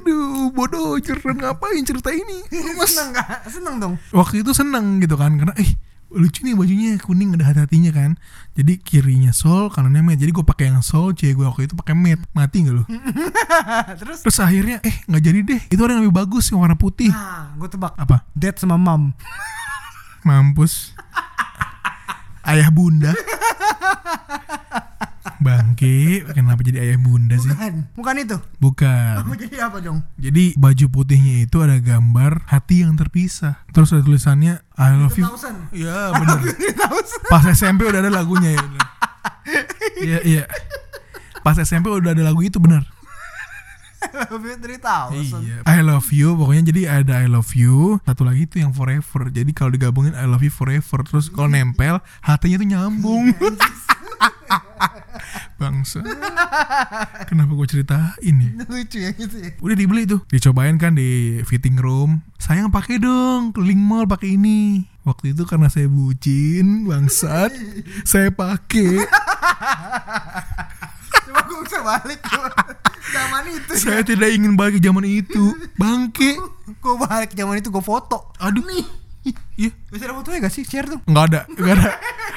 [0.00, 2.42] Aduh bodoh cerita ngapain cerita ini?
[2.90, 3.94] Seneng gak seneng dong.
[4.10, 5.70] Waktu itu seneng gitu kan karena eh
[6.14, 8.10] lucu nih bajunya kuning ada hati-hatinya kan.
[8.54, 11.94] Jadi kirinya sol kanannya matte jadi gue pakai yang sol cewek gue waktu itu pakai
[11.98, 12.84] matte mati nggak lu?
[14.00, 14.22] Terus?
[14.22, 15.60] Terus akhirnya eh nggak jadi deh.
[15.68, 17.10] Itu ada yang lebih bagus yang warna putih.
[17.10, 17.92] Nah gue tebak.
[17.98, 18.22] Apa?
[18.32, 19.10] Dad sama mam.
[20.22, 20.94] Mampus.
[22.44, 23.16] Ayah bunda
[25.74, 27.50] Bangke, kenapa jadi ayah bunda sih?
[27.50, 28.36] Bukan, bukan itu.
[28.62, 29.14] Bukan.
[29.26, 30.06] Apa jadi apa dong?
[30.14, 33.58] Jadi baju putihnya itu ada gambar hati yang terpisah.
[33.74, 35.26] Terus ada tulisannya I love you.
[35.74, 36.38] Iya bener.
[37.26, 38.64] Pas SMP udah ada lagunya ya.
[39.98, 40.44] Iya iya.
[41.42, 42.86] Pas SMP udah ada lagu itu bener.
[44.30, 45.42] Lebih dari thousand.
[45.42, 45.58] Iya.
[45.66, 47.98] I love you pokoknya jadi ada I love you.
[48.06, 49.26] Satu lagi itu yang forever.
[49.26, 51.02] Jadi kalau digabungin I love you forever.
[51.02, 53.34] Terus kalau nempel hatinya tuh nyambung.
[55.56, 56.02] Bangsa.
[57.28, 58.50] Kenapa gue ceritain ya?
[58.72, 59.50] Lucu ya gitu ya.
[59.60, 62.24] Udah dibeli tuh, dicobain kan di fitting room.
[62.40, 64.88] Sayang pakai dong, keliling mall pakai ini.
[65.04, 67.52] Waktu itu karena saya bucin, bangsat,
[68.10, 68.98] saya pakai.
[71.24, 72.20] Coba gue bisa balik.
[73.12, 73.72] Zaman itu.
[73.76, 76.40] Saya tidak ingin balik ke zaman itu, bangke.
[76.80, 78.32] Gue balik zaman itu gue foto.
[78.40, 78.64] Aduh,
[79.54, 80.62] iya, Bisa ada fotonya gak sih?
[80.62, 81.00] Share tuh.
[81.02, 81.90] nggak ada, nggak ada.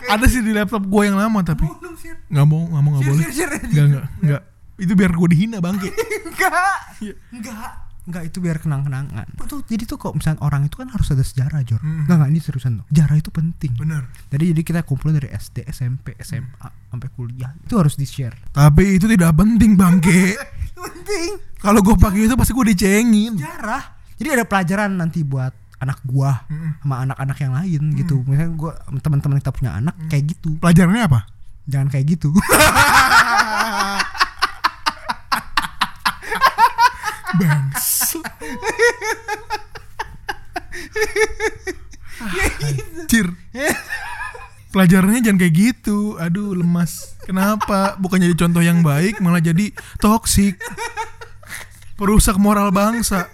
[0.07, 2.21] Ada sih di laptop gue yang lama tapi Mau dong share.
[2.25, 3.25] nggak mau, nggak mau, nggak Share, boleh.
[3.27, 3.67] share, share.
[3.67, 4.41] Nggak, nggak, nggak.
[4.77, 5.89] Itu biar gue dihina bangke.
[5.89, 6.77] Enggak.
[6.97, 7.13] Iya.
[7.29, 7.71] Enggak.
[8.07, 9.27] Enggak itu biar kenang-kenangan.
[9.37, 11.77] Tuh, jadi tuh kok misalnya orang itu kan harus ada sejarah, Jor.
[11.77, 12.07] Hmm.
[12.07, 12.85] Enggak enggak ini seriusan tuh.
[12.87, 13.71] Sejarah itu penting.
[13.75, 14.07] Bener.
[14.31, 16.47] Jadi jadi kita kumpul dari SD, SMP, SMA
[16.87, 17.51] sampai kuliah.
[17.59, 18.33] Itu harus di-share.
[18.49, 20.39] Tapi itu tidak penting bangke.
[20.87, 21.29] penting.
[21.57, 23.33] Kalau gue pakai itu pasti gue dicengin.
[23.35, 23.83] Sejarah.
[24.15, 26.81] Jadi ada pelajaran nanti buat anak gua Mm-mm.
[26.81, 28.23] sama anak-anak yang lain gitu.
[28.25, 30.57] Misalnya gua teman-teman kita punya anak kayak gitu.
[30.57, 31.19] Pelajarannya apa?
[31.67, 32.33] Jangan kayak gitu.
[37.37, 38.19] Bangsa.
[43.07, 43.27] Cir.
[44.73, 46.17] Pelajarannya jangan kayak gitu.
[46.17, 47.17] Aduh, lemas.
[47.25, 47.95] Kenapa?
[47.99, 50.59] Bukan jadi contoh yang baik, malah jadi toksik.
[51.97, 53.25] Perusak moral bangsa.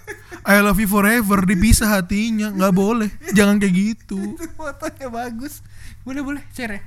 [0.44, 3.10] I love you forever, dipisah hatinya, nggak boleh.
[3.32, 4.20] Jangan kayak gitu.
[4.60, 5.64] Fotonya bagus.
[6.04, 6.82] Boleh boleh share ya.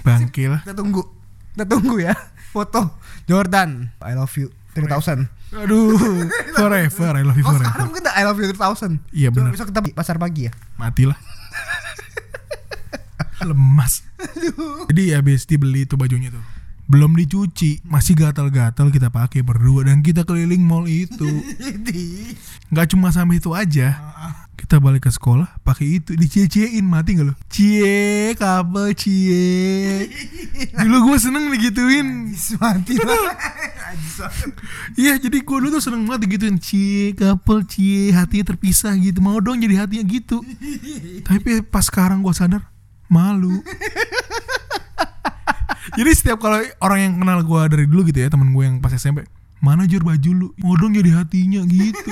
[0.00, 0.64] Bangke lah.
[0.64, 1.04] Kita tunggu.
[1.52, 2.16] Kita tunggu ya.
[2.52, 2.96] Foto
[3.28, 3.92] Jordan.
[4.00, 5.28] I love you 3000.
[5.52, 5.92] Aduh,
[6.56, 7.68] forever, I love you Oh forever.
[7.68, 8.96] sekarang kita I love you 3000.
[9.12, 9.52] Iya, benar.
[9.52, 10.52] Besok kita pasar pagi ya.
[10.80, 11.16] Matilah.
[13.48, 14.00] Lemas.
[14.88, 16.40] Jadi habis dibeli tuh bajunya tuh.
[16.92, 21.24] Belum dicuci, masih gatal-gatal kita pakai berdua dan kita keliling mall itu.
[22.68, 23.96] Nggak cuma sampai itu aja.
[24.60, 27.34] Kita balik ke sekolah pakai itu dicie-ciein mati nggak lo?
[27.48, 30.04] Cie, kabel cie.
[30.84, 32.36] Dulu gue seneng digituin.
[32.60, 33.00] mati.
[35.00, 39.36] Iya jadi gue dulu tuh seneng banget digituin Cie, couple, cie, hatinya terpisah gitu Mau
[39.36, 40.40] dong jadi hatinya gitu
[41.28, 42.72] Tapi pas sekarang gue sadar
[43.12, 43.60] Malu
[45.98, 48.92] Jadi setiap kalau orang yang kenal gue dari dulu gitu ya teman gue yang pas
[48.94, 49.24] SMP
[49.62, 52.02] Mana jur baju lu Mau dong jadi hatinya gitu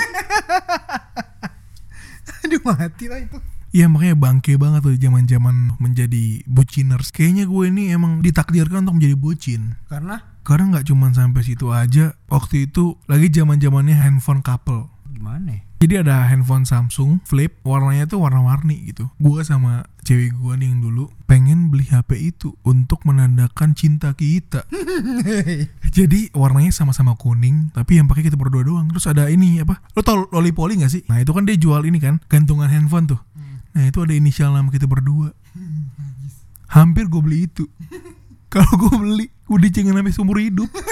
[2.47, 3.39] Aduh mati lah itu.
[3.71, 8.99] Iya makanya bangke banget tuh zaman zaman menjadi buciners Kayaknya gue ini emang ditakdirkan untuk
[8.99, 14.43] menjadi bucin Karena Karena nggak cuma sampai situ aja Waktu itu lagi zaman zamannya handphone
[14.43, 15.61] couple gimana ya?
[15.81, 19.09] Jadi ada handphone Samsung Flip, warnanya tuh warna-warni gitu.
[19.17, 24.67] Gua sama cewek gua nih yang dulu pengen beli HP itu untuk menandakan cinta kita.
[25.97, 28.91] Jadi warnanya sama-sama kuning, tapi yang pakai kita berdua doang.
[28.91, 29.79] Terus ada ini apa?
[29.95, 31.07] Lo tau Lollipoli gak sih?
[31.07, 33.23] Nah itu kan dia jual ini kan, gantungan handphone tuh.
[33.71, 35.31] Nah itu ada inisial nama kita berdua.
[36.75, 37.71] Hampir gue beli itu.
[38.53, 40.67] Kalau gue beli, gue dicengin sampai seumur hidup.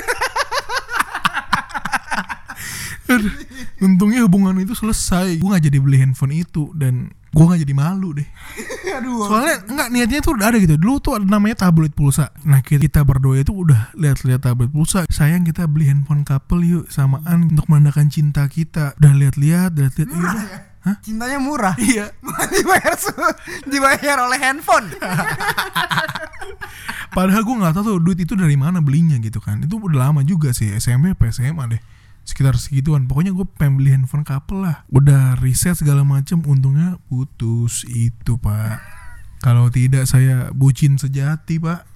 [3.82, 5.42] Untungnya hubungan itu selesai.
[5.42, 8.24] Gue gak jadi beli handphone itu dan gue gak jadi malu deh.
[8.98, 9.28] Aduh.
[9.28, 10.74] Soalnya enggak niatnya tuh udah ada gitu.
[10.80, 12.32] Dulu tuh ada namanya tablet pulsa.
[12.48, 15.04] Nah kita, kita berdua itu udah lihat-lihat tablet pulsa.
[15.12, 18.96] Sayang kita beli handphone couple yuk samaan untuk menandakan cinta kita.
[18.96, 20.08] Udah lihat-lihat, udah lihat.
[20.08, 20.46] Iya udah.
[20.78, 20.96] Hah?
[21.04, 21.74] Cintanya murah.
[21.76, 22.14] Iya.
[22.54, 22.94] dibayar
[23.66, 24.88] dibayar oleh handphone.
[27.16, 29.58] Padahal gue nggak tahu tuh duit itu dari mana belinya gitu kan.
[29.60, 31.82] Itu udah lama juga sih SMP apa SMA deh.
[32.28, 33.08] Sekitar segituan.
[33.08, 34.84] Pokoknya gue pengen beli handphone couple lah.
[34.92, 36.44] Udah riset segala macem.
[36.44, 38.84] Untungnya putus itu pak.
[39.40, 41.88] Kalau tidak saya bucin sejati pak.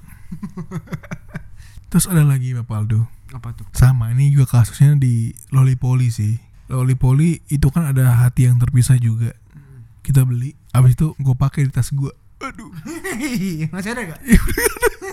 [1.92, 3.05] Terus ada lagi Bapak Aldo.
[3.37, 3.68] Apa tuh?
[3.77, 6.40] Sama ini juga kasusnya di Lollipoli sih.
[6.73, 9.37] Lollipoli itu kan ada hati yang terpisah juga.
[10.01, 10.57] Kita beli.
[10.73, 12.09] Abis itu gue pakai di tas gue.
[12.43, 12.71] Aduh.
[13.75, 14.21] Masih ada gak?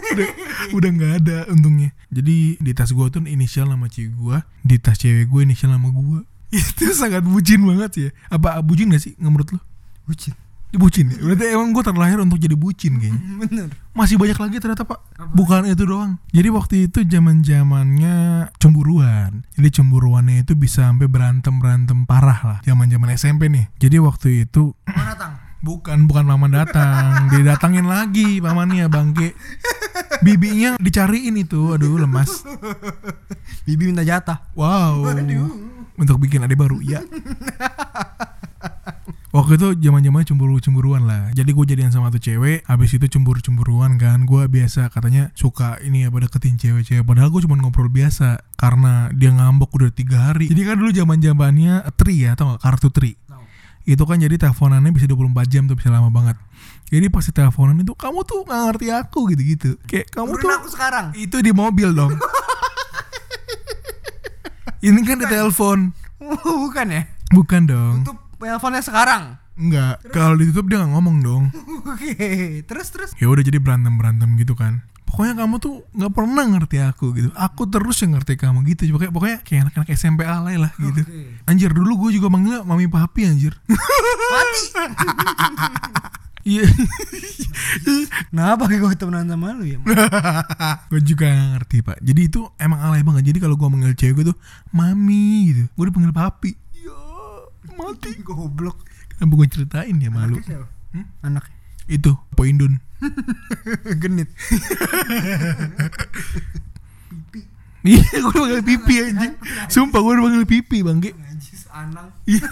[0.09, 0.27] udah
[0.73, 4.97] udah nggak ada untungnya jadi di tas gua tuh inisial nama cewek gua di tas
[4.97, 9.13] cewek gue inisial nama gua itu sangat bucin banget sih ya apa bucin gak sih
[9.17, 9.59] nggak menurut lo
[10.09, 10.33] Bucin.
[10.73, 11.21] bucin ya?
[11.21, 13.69] berarti emang gua terlahir untuk jadi bucin kayaknya Bener.
[13.93, 14.97] masih banyak lagi ternyata pak
[15.37, 21.61] bukan itu doang jadi waktu itu zaman zamannya cemburuan jadi cemburuannya itu bisa sampai berantem
[21.61, 25.33] berantem parah lah zaman zaman SMP nih jadi waktu itu Mana tang?
[25.59, 29.35] Bukan, bukan paman datang, didatangin lagi pamannya bangke.
[30.23, 32.47] Bibinya dicariin itu, aduh lemas.
[33.67, 34.39] Bibi minta jatah.
[34.55, 35.03] Wow.
[35.99, 37.03] Untuk bikin adik baru, ya.
[39.29, 41.29] Waktu itu zaman zamannya cemburu cemburuan lah.
[41.37, 44.25] Jadi gue jadian sama tuh cewek, habis itu cemburu cemburuan kan.
[44.25, 47.05] Gue biasa katanya suka ini ya pada deketin cewek-cewek.
[47.05, 50.49] Padahal gue cuma ngobrol biasa karena dia ngambek udah tiga hari.
[50.49, 53.21] Jadi kan dulu zaman zamannya tri ya, tau gak kartu tri.
[53.89, 56.37] Itu kan jadi teleponannya bisa 24 jam tuh bisa lama banget.
[56.93, 59.81] Jadi pasti teleponan itu kamu tuh gak ngerti aku gitu-gitu.
[59.89, 61.05] Kayak kamu tuh Turunin aku sekarang.
[61.17, 62.13] itu di mobil dong.
[64.79, 65.91] Ini kan di telepon.
[66.69, 67.03] Bukan ya?
[67.33, 67.95] Bukan dong.
[68.05, 69.23] Tutup teleponnya sekarang.
[69.59, 69.99] Enggak.
[70.15, 71.43] Kalau ditutup dia nggak ngomong dong.
[71.91, 72.13] Oke,
[72.63, 73.09] terus terus.
[73.19, 74.85] Ya udah jadi berantem berantem gitu kan.
[75.09, 77.29] Pokoknya kamu tuh nggak pernah ngerti aku gitu.
[77.33, 78.93] Aku terus yang ngerti kamu gitu.
[78.93, 81.01] Pokoknya pokoknya kayak anak-anak SMP alay lah gitu.
[81.01, 81.41] Oke.
[81.49, 83.57] Anjir dulu gue juga manggil mami papi anjir.
[83.65, 84.63] Mati.
[86.49, 86.65] Iya.
[88.31, 89.77] Kenapa kayak gue temenan sama lu ya?
[90.89, 91.97] gue juga gak ngerti pak.
[92.01, 93.29] Jadi itu emang alay banget.
[93.29, 94.37] Jadi kalau gue manggil cewek gue tuh
[94.73, 95.63] mami gitu.
[95.77, 96.51] Gue dipanggil papi.
[96.73, 96.95] Ya
[97.75, 98.17] mati.
[98.23, 98.81] Goblok.
[99.13, 100.39] Kenapa gue ceritain ya malu.
[100.39, 100.67] Anaknya siapa?
[100.95, 101.05] Hmm?
[101.21, 101.58] Anaknya.
[101.89, 102.77] Itu Poindun.
[104.01, 104.29] Genit.
[107.79, 109.33] Iya gue panggil pipi anjing.
[109.71, 111.15] Sumpah gue panggil pipi bangke.
[111.15, 112.11] Najis Anang.
[112.27, 112.43] Iya.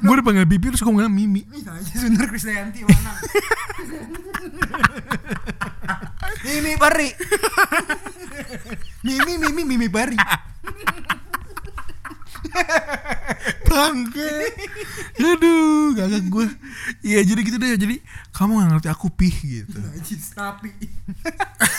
[0.00, 1.44] gue dipanggil pipi terus gue panggil Mimi.
[1.52, 3.16] Ih, Najis bener Krisdayanti Anang.
[6.40, 7.08] Mimi Pari.
[9.04, 10.16] Mimi Mimi Mimi Pari.
[13.68, 14.32] Bangke.
[15.20, 16.46] Aduh, gagak gue.
[17.04, 17.76] Iya jadi gitu deh.
[17.76, 17.96] Jadi
[18.32, 19.76] kamu gak ngerti aku pih gitu.
[20.40, 20.72] Tapi.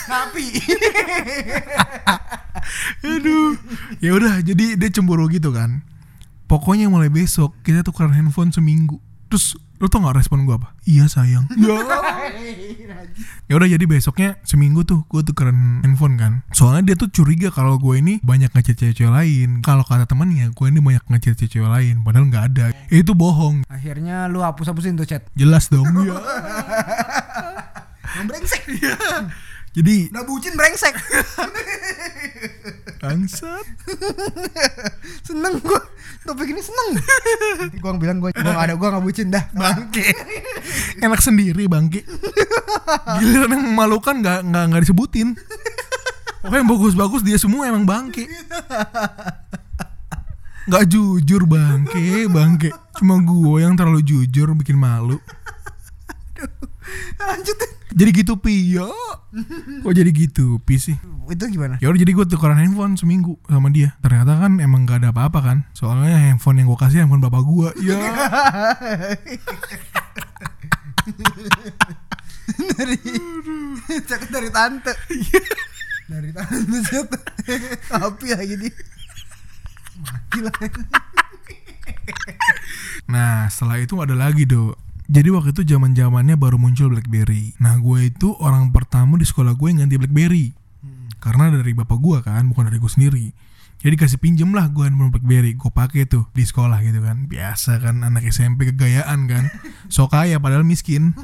[0.06, 0.46] Tapi.
[3.10, 3.58] Aduh.
[3.98, 5.82] Ya udah, jadi dia cemburu gitu kan.
[6.46, 9.02] Pokoknya mulai besok kita tukeran handphone seminggu.
[9.26, 10.72] Terus lu tau gak respon gue apa?
[10.88, 11.46] Iya sayang.
[11.66, 13.48] Ya.
[13.48, 16.32] ya udah jadi besoknya seminggu tuh gue tukeran handphone kan.
[16.52, 19.64] Soalnya dia tuh curiga kalau gue ini banyak ngechat cewek-cewek lain.
[19.64, 22.04] Kalau kata temannya gue ini banyak ngechat cewek lain.
[22.04, 22.64] Padahal nggak ada.
[22.92, 23.64] Itu bohong.
[23.72, 25.24] Akhirnya lu hapus-hapusin tuh chat.
[25.32, 25.88] Jelas dong.
[26.06, 26.20] ya.
[28.20, 28.62] Yang brengsek.
[29.76, 30.94] Jadi Udah bucin brengsek.
[33.06, 33.64] bangsat.
[35.28, 35.80] seneng gua.
[36.26, 36.98] Topik ini seneng.
[37.62, 39.46] Nanti gua bilang gua gua gak ada gua gak bucin dah.
[39.54, 40.10] Bangke.
[41.04, 42.02] Enak sendiri bangke.
[43.22, 45.38] Giliran yang memalukan nggak nggak nggak disebutin.
[46.42, 48.26] Pokoknya yang bagus-bagus dia semua emang bangke.
[50.66, 52.70] Nggak jujur bangke, bangke.
[52.98, 55.18] Cuma gue yang terlalu jujur bikin malu.
[57.22, 57.75] Lanjut.
[57.96, 58.84] Jadi gitu pi, ya.
[59.80, 61.00] Kok jadi gitu pi sih?
[61.32, 61.80] Itu gimana?
[61.80, 63.96] Ya udah jadi gue tukeran handphone seminggu sama dia.
[64.04, 65.64] Ternyata kan emang gak ada apa-apa kan.
[65.72, 67.68] Soalnya handphone yang gue kasih handphone bapak gue.
[67.88, 67.96] Ya.
[72.76, 72.96] dari
[74.04, 74.92] cakep dari tante.
[76.12, 77.08] dari tante chat.
[77.88, 78.68] Tapi lagi di
[80.04, 80.52] mati lah.
[83.08, 87.54] Nah setelah itu ada lagi do Jadi waktu itu zaman zamannya baru muncul BlackBerry.
[87.62, 90.46] Nah gue itu orang pertama di sekolah gue yang ganti BlackBerry.
[91.22, 93.26] Karena dari bapak gue kan bukan dari gue sendiri.
[93.76, 95.54] Jadi kasih pinjem lah gue handphone BlackBerry.
[95.54, 97.30] Gue pakai tuh di sekolah gitu kan.
[97.30, 99.46] Biasa kan anak SMP kegayaan kan.
[99.86, 101.14] So kaya padahal miskin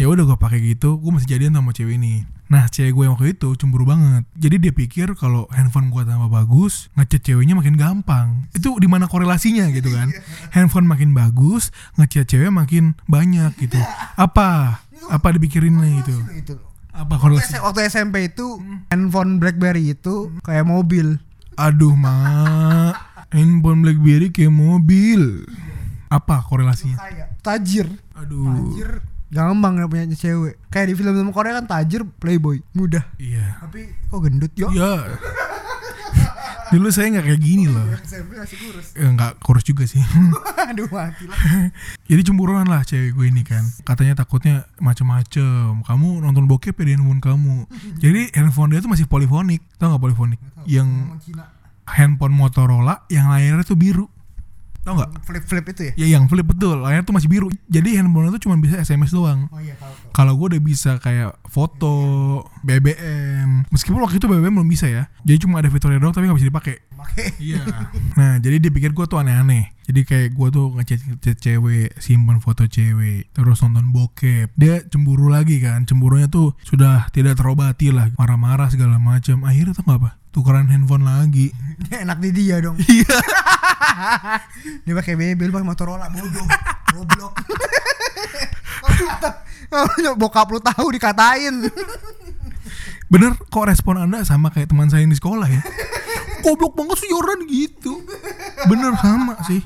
[0.00, 2.24] ya udah gue pakai gitu gue masih jadian sama cewek ini.
[2.48, 4.24] Nah cewek gue yang waktu itu cemburu banget.
[4.32, 8.48] Jadi dia pikir kalau handphone gue tambah bagus ngechat ceweknya makin gampang.
[8.56, 10.08] Itu di mana korelasinya gitu kan?
[10.56, 11.68] Handphone makin bagus
[12.00, 13.76] ngechat cewek makin banyak gitu.
[14.16, 14.80] Apa?
[15.12, 16.56] Apa dipikirinnya itu itu.
[16.96, 17.60] apa korelasi?
[17.60, 18.56] Waktu SMP itu
[18.88, 21.20] handphone BlackBerry itu kayak mobil.
[21.60, 22.96] aduh mak
[23.36, 25.44] handphone BlackBerry kayak mobil.
[26.08, 26.96] Apa korelasinya?
[27.44, 27.86] Tajir.
[28.16, 28.48] aduh.
[28.48, 30.54] Tajir gampang ya punya cewek.
[30.68, 33.06] Kayak di film-film Korea kan tajir playboy, mudah.
[33.16, 33.58] iya.
[33.62, 34.68] Tapi kok gendut yo?
[34.74, 35.06] ya
[36.70, 37.82] dulu saya nggak kayak gini loh.
[38.06, 38.94] SMP masih kurus.
[38.94, 39.98] Eh, nggak kurus juga sih.
[40.70, 41.38] Aduh mati lah.
[42.10, 43.66] jadi cemburuan lah cewek gue ini kan.
[43.82, 45.82] Katanya takutnya macem-macem.
[45.82, 47.56] Kamu nonton bokep ya di handphone kamu.
[47.98, 49.66] Jadi handphone dia tuh masih polifonik.
[49.82, 50.38] Tau nggak polifonik?
[50.62, 50.88] Yang
[51.90, 54.06] handphone Motorola yang layarnya tuh biru
[54.80, 55.92] tau nggak flip-flip itu ya?
[55.94, 59.46] ya yang flip betul layarnya tuh masih biru jadi handphone itu cuma bisa SMS doang
[59.52, 59.76] Oh iya
[60.16, 61.92] kalau gue udah bisa kayak foto
[62.64, 66.38] BBM meskipun waktu itu BBM belum bisa ya jadi cuma ada fiturnya doang tapi nggak
[66.40, 67.32] bisa dipakai Pakai.
[67.40, 67.64] Iya.
[68.20, 69.72] Nah, jadi dia pikir gue tuh aneh-aneh.
[69.88, 74.52] Jadi kayak gue tuh ngechat cewek, simpan foto cewek, terus nonton bokep.
[74.54, 75.88] Dia cemburu lagi kan.
[75.88, 78.12] Cemburunya tuh sudah tidak terobati lah.
[78.20, 79.48] Marah-marah segala macam.
[79.48, 80.10] Akhirnya tuh nggak apa?
[80.30, 81.50] Tukeran handphone lagi.
[82.04, 82.76] Enak di dia dong.
[82.78, 83.16] Iya.
[84.84, 86.46] Dia pakai BB, lu pakai Motorola bodoh.
[86.90, 87.34] Goblok.
[89.70, 91.70] Oh, bokap lu tahu dikatain.
[93.10, 95.58] Bener kok respon anda sama kayak teman saya yang di sekolah ya
[96.46, 98.06] Goblok banget sih Jordan gitu
[98.70, 99.58] Bener sama sih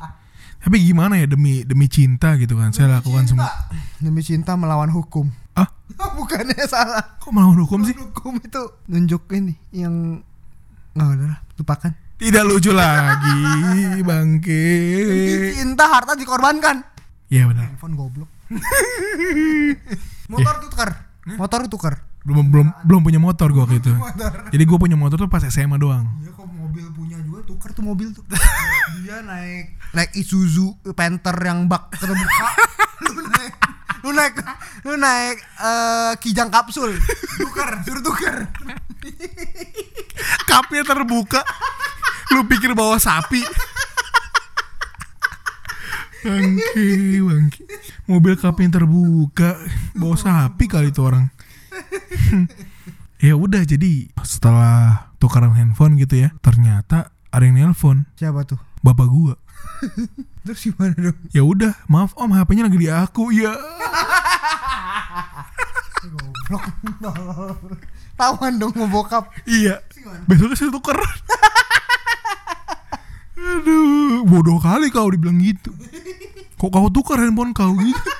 [0.64, 3.52] Tapi gimana ya demi demi cinta gitu kan Saya lakukan semua
[4.00, 5.28] Demi cinta melawan hukum.
[5.52, 5.68] Ah
[6.16, 7.20] Bukannya salah.
[7.20, 10.24] kok melawan hukum sih Hukum itu nunjuk ini yang
[10.94, 11.92] nggak udah lah, lupakan.
[12.24, 14.64] Tidak lucu lagi Bangke
[15.52, 16.80] Cinta harta dikorbankan.
[17.28, 18.32] Iya benar Handphone goblok.
[20.32, 20.90] Motor tuh tukar.
[21.36, 21.94] Motor tuh tukar.
[22.24, 24.48] belum belum belum punya motor gue waktu itu Motor.
[24.48, 27.84] Jadi gue punya motor tuh pas SMA doang Iya kok mobil punya juga tukar tuh
[27.84, 28.24] mobil tuh.
[29.04, 32.48] Dia naik naik Isuzu Panther yang bak terbuka.
[33.04, 33.54] lu naik
[34.00, 34.34] lu naik
[34.88, 36.96] lu naik eh, kijang kapsul.
[37.36, 38.48] Tukar, suruh tukar.
[40.48, 41.44] Kapnya terbuka
[42.32, 43.44] Lu pikir bawa sapi
[46.24, 46.86] Bangke
[47.20, 47.64] Bangke
[48.08, 49.60] Mobil kapnya terbuka
[49.92, 51.28] Bawa sapi kali itu orang
[53.26, 58.60] Ya udah jadi Setelah tukaran handphone gitu ya Ternyata ada yang nelpon Siapa tuh?
[58.80, 59.36] Bapak gua
[60.44, 61.18] Terus gimana dong?
[61.32, 63.32] Ya udah, maaf om, HP-nya lagi di aku.
[63.32, 63.56] Ya.
[66.04, 66.64] Goblok.
[68.20, 69.32] Tawan dong mau bokap.
[69.48, 69.80] Iya.
[70.28, 71.00] Besoknya saya tuker.
[73.34, 75.74] Aduh, bodoh kali kau dibilang gitu.
[76.58, 78.10] Kok kau tukar handphone kau gitu?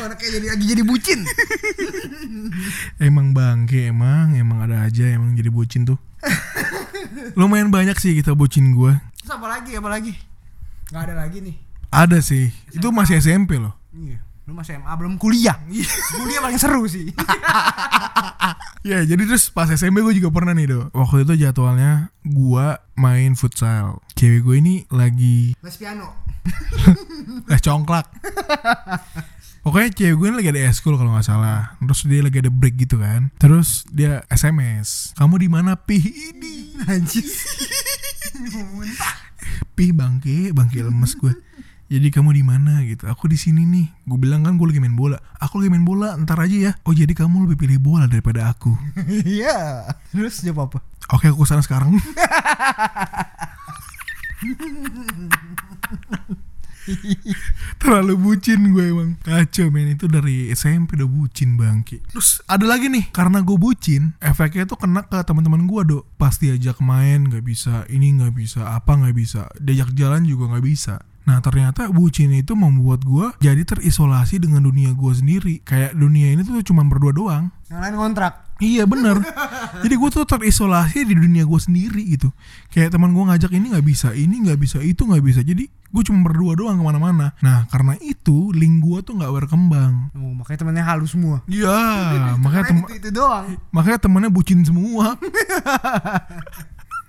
[0.00, 1.20] Anaknya jadi lagi jadi bucin.
[2.96, 6.00] Emang bangke, emang, emang ada aja emang jadi bucin tuh.
[7.36, 8.96] Lumayan banyak sih kita bucin gua.
[9.20, 9.76] Terus apa lagi?
[9.76, 10.16] Apa lagi?
[10.88, 11.56] Gak ada lagi nih.
[11.92, 12.48] Ada sih.
[12.72, 13.76] Itu masih SMP loh.
[13.92, 14.24] Iya.
[14.48, 15.56] Lu masih SMA belum kuliah.
[16.16, 17.10] kuliah paling seru sih.
[18.80, 20.80] Ya, jadi terus pas SMP gue juga pernah nih, Do.
[20.96, 24.00] Waktu itu jadwalnya gua main futsal.
[24.16, 26.16] Cewek gue ini lagi Les piano.
[27.52, 28.08] les congklak.
[29.60, 31.76] Pokoknya cewek gue ini lagi ada eskul kalau nggak salah.
[31.76, 33.28] Terus dia lagi ada break gitu kan.
[33.36, 35.12] Terus dia SMS.
[35.12, 36.72] Kamu di mana pih ini?
[36.88, 37.28] Anjir.
[39.76, 41.36] Pih bangke, bangke lemes gue.
[41.90, 43.10] Jadi kamu di mana gitu?
[43.10, 43.90] Aku di sini nih.
[44.06, 45.18] Gue bilang kan gue lagi main bola.
[45.42, 46.14] Aku lagi main bola.
[46.22, 46.72] Ntar aja ya.
[46.86, 48.70] Oh jadi kamu lebih pilih bola daripada aku.
[49.26, 49.90] Iya.
[50.14, 50.78] Terus jawab apa?
[51.10, 51.98] Oke aku sana sekarang.
[57.76, 62.88] Terlalu bucin gue emang Kacau men itu dari SMP udah bucin bangki Terus ada lagi
[62.88, 67.44] nih Karena gue bucin Efeknya tuh kena ke teman-teman gue dok Pasti ajak main gak
[67.44, 72.34] bisa Ini gak bisa Apa gak bisa Diajak jalan juga gak bisa Nah ternyata bucin
[72.34, 75.62] itu membuat gue Jadi terisolasi dengan dunia gue sendiri.
[75.62, 77.44] Kayak dunia ini tuh cuma berdua doang.
[77.70, 78.32] Yang lain kontrak.
[78.58, 79.22] Iya bener.
[79.86, 82.34] Jadi gue tuh terisolasi di dunia gue sendiri gitu.
[82.74, 85.40] Kayak teman gue ngajak ini nggak bisa Ini nggak bisa Itu nggak bisa.
[85.46, 87.30] Jadi gue cuma berdua doang ke mana-mana.
[87.46, 90.10] Nah karena itu Link gue tuh nggak berkembang.
[90.18, 91.46] Oh, makanya temennya halus semua.
[91.46, 91.78] Iya
[92.42, 93.54] Makanya tem itu, itu doang.
[93.70, 95.14] makanya temennya bucin semua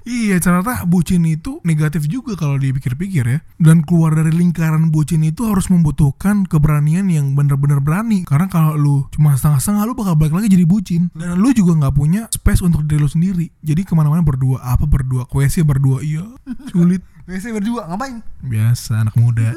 [0.01, 3.39] Iya ternyata bucin itu negatif juga kalau dipikir-pikir ya.
[3.61, 8.25] Dan keluar dari lingkaran bucin itu harus membutuhkan keberanian yang bener-bener berani.
[8.25, 11.13] Karena kalau lu cuma setengah-setengah lu bakal balik lagi jadi bucin.
[11.13, 13.53] Dan lu juga nggak punya space untuk diri lu sendiri.
[13.61, 16.25] Jadi ke mana-mana berdua, apa berdua, kuesi berdua, iya.
[16.73, 17.05] Sulit.
[17.29, 18.17] Biasanya berdua ngapain?
[18.41, 19.53] Biasa anak muda.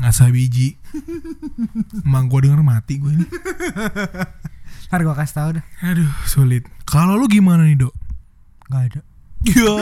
[0.00, 0.80] Ngasah biji.
[2.02, 3.26] Emang gua denger mati gue ini.
[4.88, 5.64] Ntar gua kasih tau dah.
[5.84, 6.64] Aduh sulit.
[6.88, 7.94] Kalau lu gimana nih dok?
[8.72, 9.00] Gak ada.
[9.44, 9.76] Ya.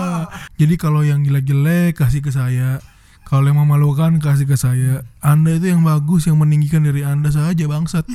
[0.60, 2.80] Jadi kalau yang jelek-jelek kasih ke saya.
[3.28, 5.04] Kalau yang memalukan kasih ke saya.
[5.20, 8.08] Anda itu yang bagus yang meninggikan dari Anda saja bangsat.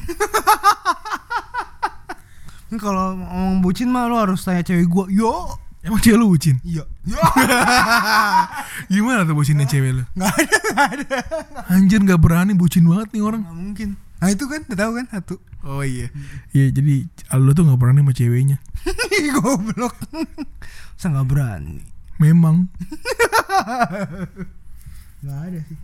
[2.76, 5.06] Kalau ngomong bucin mah lu harus tanya cewek gua.
[5.08, 5.32] Yo.
[5.86, 6.60] Emang cewek lu bucin?
[6.66, 6.84] Iya.
[7.08, 7.22] Yo.
[8.92, 10.04] Gimana tuh bucinnya cewek lu?
[10.18, 11.18] Gak ada, gak ada.
[11.72, 13.48] Anjir gak berani bucin banget nih orang.
[13.48, 13.90] Gak mungkin.
[14.16, 15.36] Nah itu kan, udah tahu kan satu.
[15.66, 16.08] Oh iya.
[16.52, 18.58] Iya jadi lu tuh gak berani sama ceweknya.
[19.36, 19.96] Goblok.
[20.94, 21.82] Masa gak berani?
[22.18, 22.70] Memang.
[25.22, 25.78] Gak ada sih.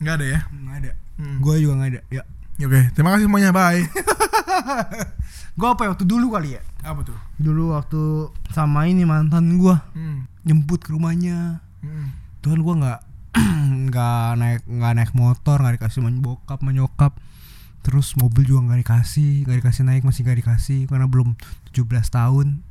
[0.00, 0.40] Gak ada ya?
[0.46, 0.92] Gak ada.
[1.18, 1.38] Hmm.
[1.42, 2.00] Gua juga gak ada.
[2.10, 2.22] Ya.
[2.62, 3.50] Oke, terima kasih semuanya.
[3.50, 3.82] Bye.
[5.58, 6.62] Gua apa ya waktu dulu kali ya?
[6.82, 7.18] Apa tuh?
[7.38, 8.02] Dulu waktu
[8.50, 10.26] sama ini mantan gua Hmm.
[10.42, 11.58] jemput ke rumahnya.
[11.82, 12.14] Hmm.
[12.40, 13.00] Tuhan gua nggak
[13.90, 17.12] nggak naik nggak naik motor nggak dikasih bokap sama nyokap
[17.84, 21.36] terus mobil juga nggak dikasih nggak dikasih naik masih nggak dikasih karena belum
[21.70, 22.64] 17 tahun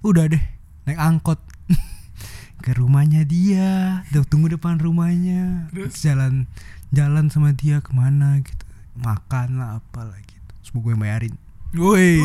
[0.00, 0.44] udah deh
[0.86, 1.42] naik angkot
[2.64, 5.98] ke rumahnya dia udah tunggu depan rumahnya Terus?
[5.98, 6.46] Jalan
[6.90, 8.62] jalan sama dia ke mana gitu
[8.94, 11.34] makan lah apalah gitu terus gue bayarin
[11.70, 12.18] Woi.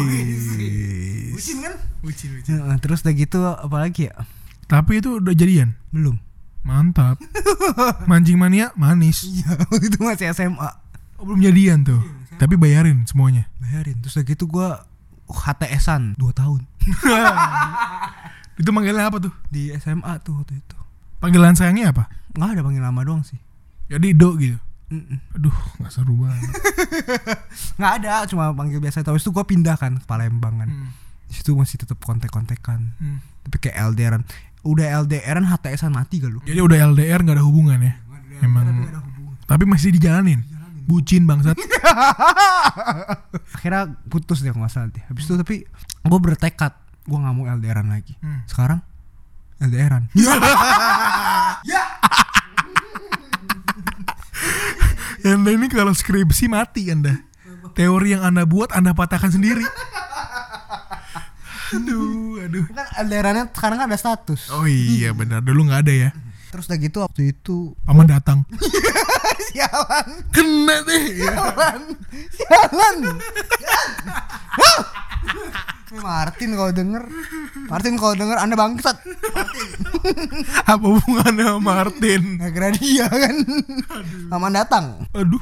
[1.31, 2.49] bucin kan bucin, bucin.
[2.57, 4.15] Heeh, terus udah gitu apalagi ya
[4.65, 5.77] Tapi itu udah jadian.
[5.89, 6.17] belum
[6.65, 7.21] Mantap.
[8.09, 9.21] Mancing mania manis.
[9.21, 9.53] iya
[9.85, 10.69] itu masih SMA
[11.15, 12.01] Oh, belum jadian tuh.
[12.35, 13.47] Tapi bayarin semuanya.
[13.57, 14.67] bayarin terus udah gitu gue
[15.25, 16.61] HTS-an 2 tahun
[18.55, 19.33] Itu manggilnya apa tuh?
[19.47, 20.77] di SMA tuh waktu itu
[21.17, 22.07] Panggilan sayangnya apa?
[22.31, 23.39] nggak ada panggil nama doang sih
[23.85, 24.57] Jadi Do gitu.
[24.85, 25.17] Mm-mm.
[25.33, 26.45] Aduh, nggak seru banget.
[27.77, 30.89] nggak ada cuma panggil biasa terus itu gue pindah kan ke Palembang kan Hmm.
[31.25, 33.17] di situ masih tetap kontek-kontekan Hmm.
[33.41, 34.21] tapi kayak LDRan
[34.61, 37.93] udah LDRan HTSan mati gak lu Jadi udah LDR nggak ada hubungan ya?
[38.37, 38.65] Emang.
[39.43, 40.41] Tapi masih dijalanin.
[40.85, 41.57] Bucin bangsat.
[43.55, 45.55] akhirnya putus deh nggak salah deh habis itu tapi
[46.01, 48.41] gue bertekad gue nggak mau LDRan lagi Hmm.
[48.45, 48.79] sekarang
[49.57, 50.09] LDRan
[55.25, 57.17] Anda ini kalau skripsi mati Anda.
[57.73, 59.65] Teori yang Anda buat Anda patahkan sendiri.
[61.73, 62.65] Aduh, aduh.
[62.69, 66.09] kan LDRannya sekarang kan ada status Oh iya benar, dulu nggak ada ya.
[66.55, 68.47] Terus udah gitu waktu itu Paman datang.
[69.51, 71.03] sialan Kena deh.
[71.19, 71.81] sialan
[72.31, 72.97] sialan
[75.95, 77.03] Martin kalau denger
[77.67, 78.99] Martin kalau denger anda bangsat
[80.71, 82.35] Apa hubungannya sama Martin?
[82.35, 83.35] Nggak kira dia kan
[84.27, 85.39] Aman datang Aduh.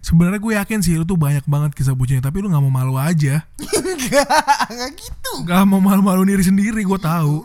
[0.00, 2.96] Sebenarnya gue yakin sih lu tuh banyak banget kisah bucinnya, tapi lu nggak mau malu
[2.96, 3.44] aja.
[3.84, 4.28] Enggak
[4.68, 7.44] Enggak gitu Gak mau malu-malu diri sendiri, gue tahu.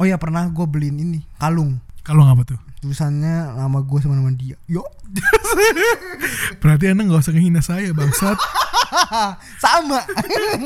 [0.00, 2.60] Oh ya pernah gue beliin ini Kalung Kalau nggak apa tuh?
[2.82, 4.82] Tulisannya nama gue sama nama dia Yo
[6.64, 8.38] Berarti anda nggak usah ngehina saya bangsat.
[9.64, 10.04] Sama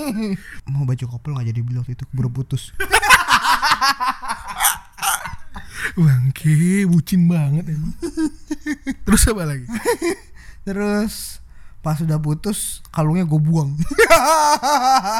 [0.70, 2.74] Mau baju couple gak jadi beli waktu itu Buru putus
[5.96, 7.94] Bangke, bucin banget emang.
[9.06, 9.64] Terus apa lagi?
[10.66, 11.40] Terus
[11.80, 13.78] Pas udah putus Kalungnya gue buang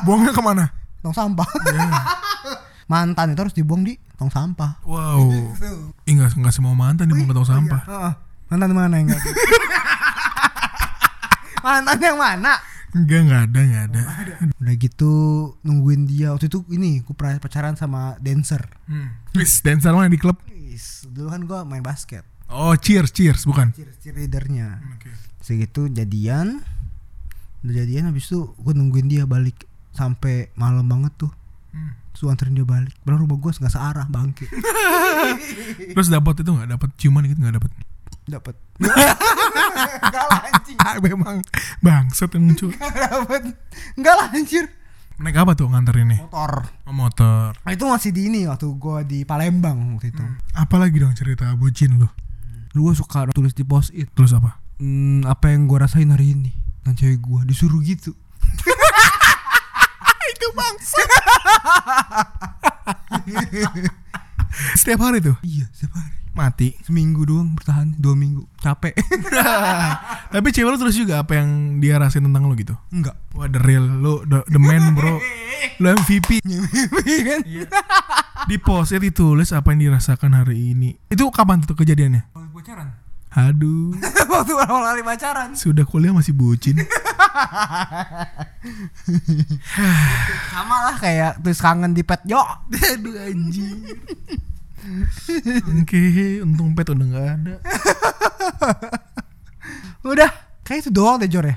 [0.04, 0.64] Buangnya ke mana?
[1.02, 1.86] Tong sampah Ya.
[2.86, 5.26] Mantan itu harus dibuang di tong sampah Wow.
[6.02, 7.82] Ih, nggak nggak semua mantan dibuang ke tong sampah.
[7.82, 8.12] Heeh.
[8.46, 9.22] Mantan mana yang enggak
[11.62, 12.54] Mantan yang mana
[12.94, 14.00] Enggak, nggak ada, nggak ada.
[14.56, 15.12] Udah gitu
[15.60, 19.10] nungguin dia Waktu itu ini pernah pacaran sama dancer Hmm.
[19.32, 20.38] Wis, dancer mana di klub?
[20.46, 23.74] Wis, Dulu kan gue main basket Oh, cheers, cheers, bukan?
[23.74, 25.10] Cheer cheerleadernya Oke.
[25.42, 26.62] Segitu jadian
[27.60, 31.32] Udah jadian habis itu gue nungguin dia balik Sampai malam banget tuh
[31.74, 31.92] Hmm.
[32.18, 34.48] Gua anterin dia balik Padahal rumah gue nggak searah bangke
[35.94, 37.70] Terus dapat itu nggak dapat ciuman gitu nggak dapat?
[38.26, 38.54] Dapet
[40.02, 41.42] Enggak lah anjing Ah, memang
[41.78, 42.70] bangsat yang muncul.
[42.70, 43.42] Nggak dapet
[43.94, 44.64] Enggak lah anjir
[45.16, 46.28] Naik apa tuh nganterinnya?
[46.28, 47.56] Motor Oh, motor.
[47.64, 50.20] Nah, itu masih di ini waktu gue di Palembang waktu itu.
[50.52, 52.04] Apalagi dong cerita bucin lu?
[52.76, 54.12] Lu gue suka tulis di post it.
[54.12, 54.60] Terus apa?
[54.76, 56.52] Hmm, apa yang gue rasain hari ini?
[56.84, 58.12] Dan cewek gue disuruh gitu.
[60.36, 61.00] itu bangsa.
[64.78, 66.12] Setiap hari tuh Iya, setiap hari.
[66.32, 66.68] mati.
[66.80, 68.44] Seminggu doang bertahan, dua minggu.
[68.60, 68.92] Capek.
[70.34, 72.72] Tapi cewek lu terus juga apa yang dia rasain tentang lu gitu?
[72.88, 73.16] Enggak.
[73.32, 75.16] Wah the real lu the, the man bro
[75.80, 76.40] Lu MVP
[77.24, 77.40] kan?
[78.46, 82.28] Di post it ditulis apa yang dirasakan hari ini Itu kapan tuh kejadiannya?
[82.52, 82.88] pacaran.
[83.36, 83.92] Aduh
[84.32, 85.52] waktu awal kali pacaran.
[85.52, 86.80] Sudah kuliah masih bucin
[90.50, 92.24] Sama lah kayak tulis kangen di pet.
[92.24, 92.40] Yo.
[92.40, 93.84] Aduh anjing
[95.82, 96.00] Oke
[96.40, 97.54] untung pet udah gak ada
[100.16, 100.30] Udah.
[100.66, 101.56] Kayak itu doang deh Jor ya.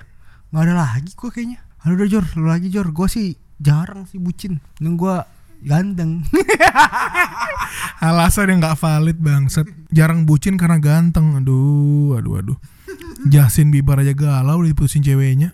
[0.54, 1.60] Gak ada lagi gue kayaknya.
[1.82, 2.90] Halo udah Jor, lu lagi Jor.
[2.92, 4.60] Gue sih jarang sih bucin.
[4.78, 5.16] Dan gue
[5.64, 6.24] ganteng.
[8.00, 12.58] Alasan yang gak valid bangsat Jarang bucin karena ganteng Aduh aduh aduh
[13.28, 15.52] Justin Bieber aja galau diputusin ceweknya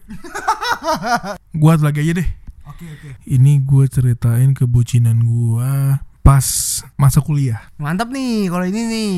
[1.58, 2.30] Gua lagi aja deh
[2.76, 3.10] Oke oke.
[3.24, 6.44] Ini gue ceritain kebucinan gua pas
[7.00, 7.72] masa kuliah.
[7.80, 9.14] Mantap nih kalau ini nih.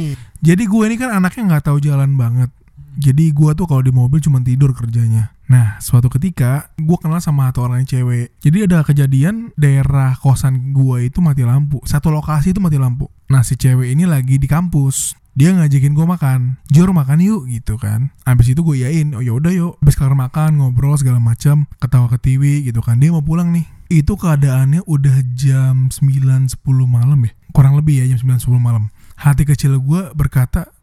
[0.46, 2.54] Jadi gue ini kan anaknya nggak tahu jalan banget.
[3.02, 5.34] Jadi gua tuh kalau di mobil cuma tidur kerjanya.
[5.48, 8.36] Nah, suatu ketika gua kenal sama satu orang cewek.
[8.44, 11.80] Jadi ada kejadian daerah kosan gua itu mati lampu.
[11.88, 13.08] Satu lokasi itu mati lampu.
[13.32, 15.16] Nah, si cewek ini lagi di kampus.
[15.38, 16.60] Dia ngajakin gua makan.
[16.68, 18.12] Jor makan yuk gitu kan.
[18.26, 19.78] Habis itu gue yain, oh yaudah yuk.
[19.80, 22.98] Habis kelar makan, ngobrol segala macam, ketawa ke TV gitu kan.
[22.98, 23.70] Dia mau pulang nih.
[23.88, 26.58] Itu keadaannya udah jam 9.10
[26.90, 27.32] malam ya.
[27.54, 28.90] Kurang lebih ya jam 9.10 malam.
[29.14, 30.74] Hati kecil gua berkata,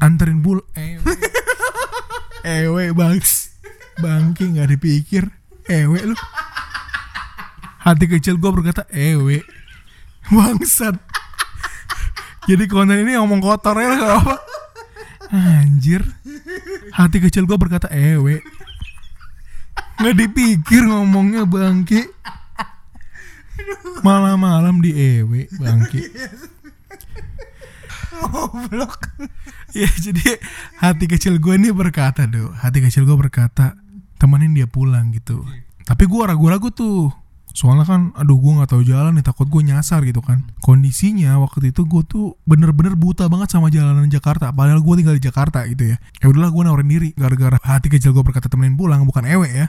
[0.00, 1.14] anterin bul ewe
[2.44, 3.41] ewe bangs
[4.00, 5.28] bangki nggak dipikir.
[5.68, 6.16] Ewe lu.
[7.82, 9.42] Hati kecil gue berkata ewe.
[10.30, 10.96] Bangsat.
[12.46, 14.38] Jadi konten ini ngomong kotor ya apa
[15.32, 16.02] anjir.
[16.94, 18.42] Hati kecil gue berkata ewe.
[19.98, 22.06] Nggak dipikir ngomongnya bangki.
[24.02, 26.02] Malam-malam di EW bangki.
[28.22, 29.06] Goblok.
[29.72, 30.36] Ya jadi
[30.82, 33.72] hati kecil gue ini berkata do, hati kecil gue berkata
[34.22, 35.42] temenin dia pulang gitu.
[35.82, 37.10] Tapi gue ragu-ragu tuh.
[37.52, 40.46] Soalnya kan, aduh gue nggak tahu jalan nih, takut gue nyasar gitu kan.
[40.64, 44.54] Kondisinya waktu itu gue tuh bener-bener buta banget sama jalanan Jakarta.
[44.54, 46.00] Padahal gue tinggal di Jakarta gitu ya.
[46.22, 49.66] Ya udahlah gue nawarin diri, gara-gara hati kecil gue berkata temenin pulang, bukan ewe ya.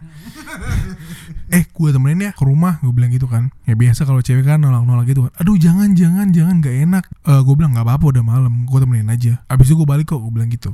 [1.53, 3.53] Eh gue temenin ya ke rumah gue bilang gitu kan.
[3.69, 5.31] Ya biasa kalau cewek kan nolak nolak gitu kan.
[5.37, 7.05] Aduh jangan jangan jangan gak enak.
[7.29, 9.37] Eh gue bilang nggak apa-apa udah malam gue temenin aja.
[9.45, 10.73] Abis itu gue balik kok gue bilang gitu.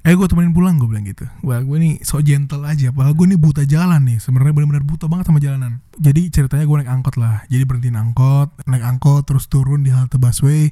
[0.00, 1.26] Eh gue temenin pulang gue bilang gitu.
[1.42, 4.22] Wah gue nih so gentle aja padahal gue nih buta jalan nih.
[4.22, 5.82] Sebenarnya benar-benar buta banget sama jalanan.
[5.98, 7.42] Jadi ceritanya gue naik angkot lah.
[7.50, 10.70] Jadi berhentiin angkot naik angkot terus turun di halte busway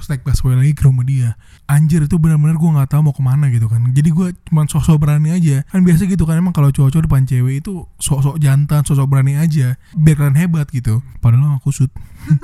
[0.00, 1.36] terus naik busway lagi ke rumah dia.
[1.68, 3.84] Anjir itu benar-benar gue nggak tahu mau ke mana gitu kan.
[3.92, 5.60] Jadi gue cuma sosok berani aja.
[5.68, 9.76] Kan biasa gitu kan emang kalau cowok-cowok depan cewek itu sok-sok jantan sosok berani aja.
[9.92, 11.04] Biar kalian hebat gitu.
[11.20, 11.92] Padahal aku kusut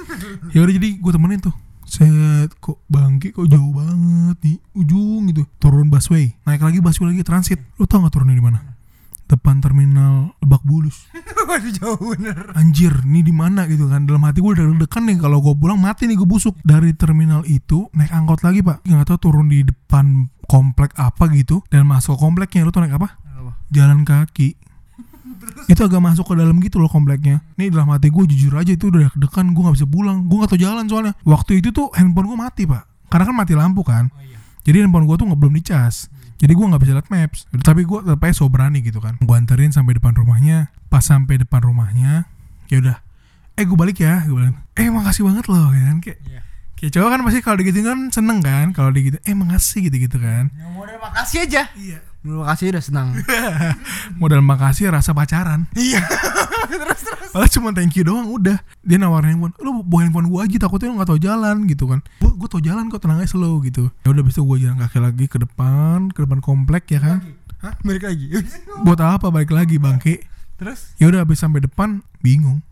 [0.55, 1.57] ya udah jadi gue temenin tuh.
[1.89, 4.57] Set kok bangki kok jauh banget nih.
[4.77, 6.37] Ujung gitu turun busway.
[6.45, 7.59] Naik lagi busway lagi transit.
[7.81, 8.76] Lo tau gak turunnya di mana
[9.27, 11.11] depan terminal Lebak Bulus.
[11.51, 12.55] Waduh jauh bener.
[12.55, 14.07] anjir nih di mana gitu kan?
[14.07, 16.55] Dalam hati gue udah deg-degan nih kalau gue pulang mati nih gue busuk.
[16.63, 18.83] Dari terminal itu naik angkot lagi pak.
[18.87, 21.63] Nggak tahu turun di depan komplek apa gitu.
[21.71, 23.19] Dan masuk ke kompleknya lu tau naik apa?
[23.71, 24.55] Jalan kaki.
[25.71, 27.43] Itu agak masuk ke dalam gitu loh kompleknya.
[27.59, 30.31] Nih dalam hati gue jujur aja itu udah deg-degan gue nggak bisa pulang.
[30.31, 31.15] Gue nggak tahu jalan soalnya.
[31.27, 32.87] Waktu itu tuh handphone gue mati pak.
[33.11, 34.07] Karena kan mati lampu kan.
[34.63, 36.07] Jadi handphone gue tuh nggak belum dicas
[36.37, 37.49] jadi gue nggak bisa lihat maps.
[37.51, 39.17] Tapi gue tetap aja so berani gitu kan.
[39.19, 40.69] Gue anterin sampai depan rumahnya.
[40.87, 42.29] Pas sampai depan rumahnya
[42.69, 42.97] ya udah.
[43.57, 44.25] Eh gue balik ya.
[44.25, 45.99] Gue bilang eh makasih banget loh ya kan.
[46.01, 46.41] Kayak Iya.
[46.77, 50.19] kayak cowok kan pasti kalau digituin kan seneng kan kalau digitu eh makasih gitu gitu
[50.21, 50.53] kan.
[50.53, 51.63] Yang model makasih aja.
[51.75, 53.09] iya makasih udah senang.
[54.21, 56.03] modal makasih rasa pacaran iya.
[56.71, 57.31] terus terus.
[57.31, 60.89] Padahal cuma thank you doang udah Dia nawarin handphone Lu bawa handphone gue aja takutnya
[60.89, 63.93] lu gak tau jalan gitu kan Gue gue tau jalan kok tenang aja slow gitu
[64.03, 67.19] ya udah abis itu gue jalan kaki lagi ke depan Ke depan komplek ya kan
[67.61, 67.77] Hah?
[67.85, 68.27] Balik lagi.
[68.89, 70.25] Buat apa balik lagi bangke
[70.57, 70.97] terus?
[70.97, 72.65] ya udah abis sampai depan bingung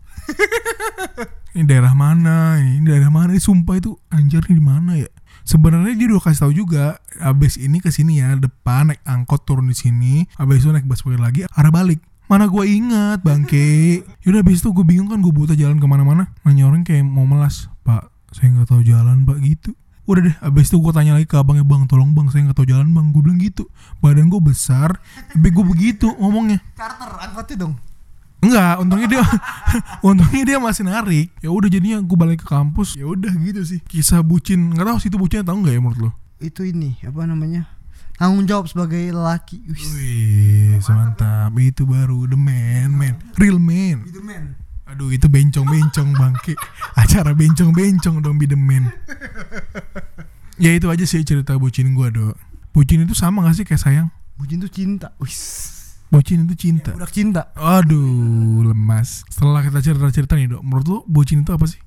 [1.53, 5.05] Ini daerah mana Ini daerah mana Ini sumpah itu anjir di mana ya
[5.45, 9.69] Sebenarnya dia udah kasih tahu juga abis ini ke sini ya depan naik angkot turun
[9.69, 12.01] di sini abis itu naik busway lagi arah balik.
[12.25, 14.01] Mana gue ingat bangke.
[14.25, 16.33] Yaudah abis itu gue bingung kan gue buta jalan ke mana-mana.
[16.41, 17.69] Nanya orang kayak mau melas?
[17.85, 19.77] Pak saya nggak tahu jalan pak gitu.
[20.09, 22.65] Udah deh abis itu gue tanya lagi ke abangnya bang tolong bang saya nggak tahu
[22.65, 23.13] jalan bang.
[23.13, 23.69] Gue bilang gitu.
[24.01, 24.97] Badan gue besar
[25.29, 26.57] tapi gue begitu ngomongnya.
[26.73, 27.77] Charter angkotnya dong.
[28.45, 29.23] Enggak, untungnya dia
[30.07, 31.33] untungnya dia masih narik.
[31.41, 32.93] Ya udah jadinya gue balik ke kampus.
[32.93, 33.79] Ya udah gitu sih.
[33.89, 36.11] Kisah bucin, nggak tahu sih itu bucinnya tahu nggak ya menurut lo?
[36.37, 37.65] Itu ini apa namanya?
[38.15, 39.59] Tanggung jawab sebagai lelaki.
[39.67, 39.91] Wis.
[39.91, 41.51] Wih, mantap.
[41.59, 43.19] Itu baru the man, man.
[43.35, 44.07] Real man.
[44.07, 44.55] Itu men.
[44.87, 46.55] Aduh, itu bencong-bencong bangke.
[46.95, 48.87] Acara bencong-bencong dong be the man.
[50.55, 52.39] Ya itu aja sih cerita bucin gua, Dok.
[52.71, 54.07] Bucin itu sama gak sih kayak sayang?
[54.39, 55.11] Bucin tuh cinta.
[55.19, 55.74] Wis.
[56.09, 56.93] Bucin itu cinta.
[56.93, 57.41] Budak cinta.
[57.57, 59.25] Aduh, lemas.
[59.27, 60.61] Setelah kita cerita-cerita nih, Dok.
[60.63, 61.81] Menurut lo bucin itu apa sih?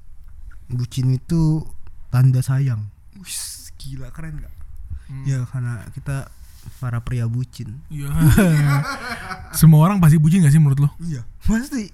[0.69, 1.65] Bucin itu
[2.11, 2.91] tanda sayang.
[3.23, 4.53] Wis, gila keren gak?
[5.25, 6.29] Ya karena kita
[6.83, 7.81] para pria bucin.
[7.89, 8.13] Ya.
[9.59, 10.91] Semua orang pasti bucin gak sih menurut lo?
[11.01, 11.25] Iya.
[11.41, 11.89] Pasti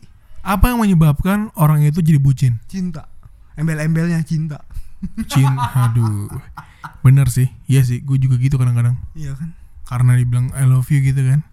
[0.45, 2.59] Apa yang menyebabkan orang itu jadi bucin?
[2.69, 3.07] cinta.
[3.55, 4.61] Embel-embelnya cinta.
[5.31, 6.27] Cin, aduh.
[7.07, 8.03] Bener sih, iya sih.
[8.03, 8.99] Gue juga gitu kadang-kadang.
[9.15, 9.55] Iya kan?
[9.87, 11.47] Karena dibilang I love you gitu kan.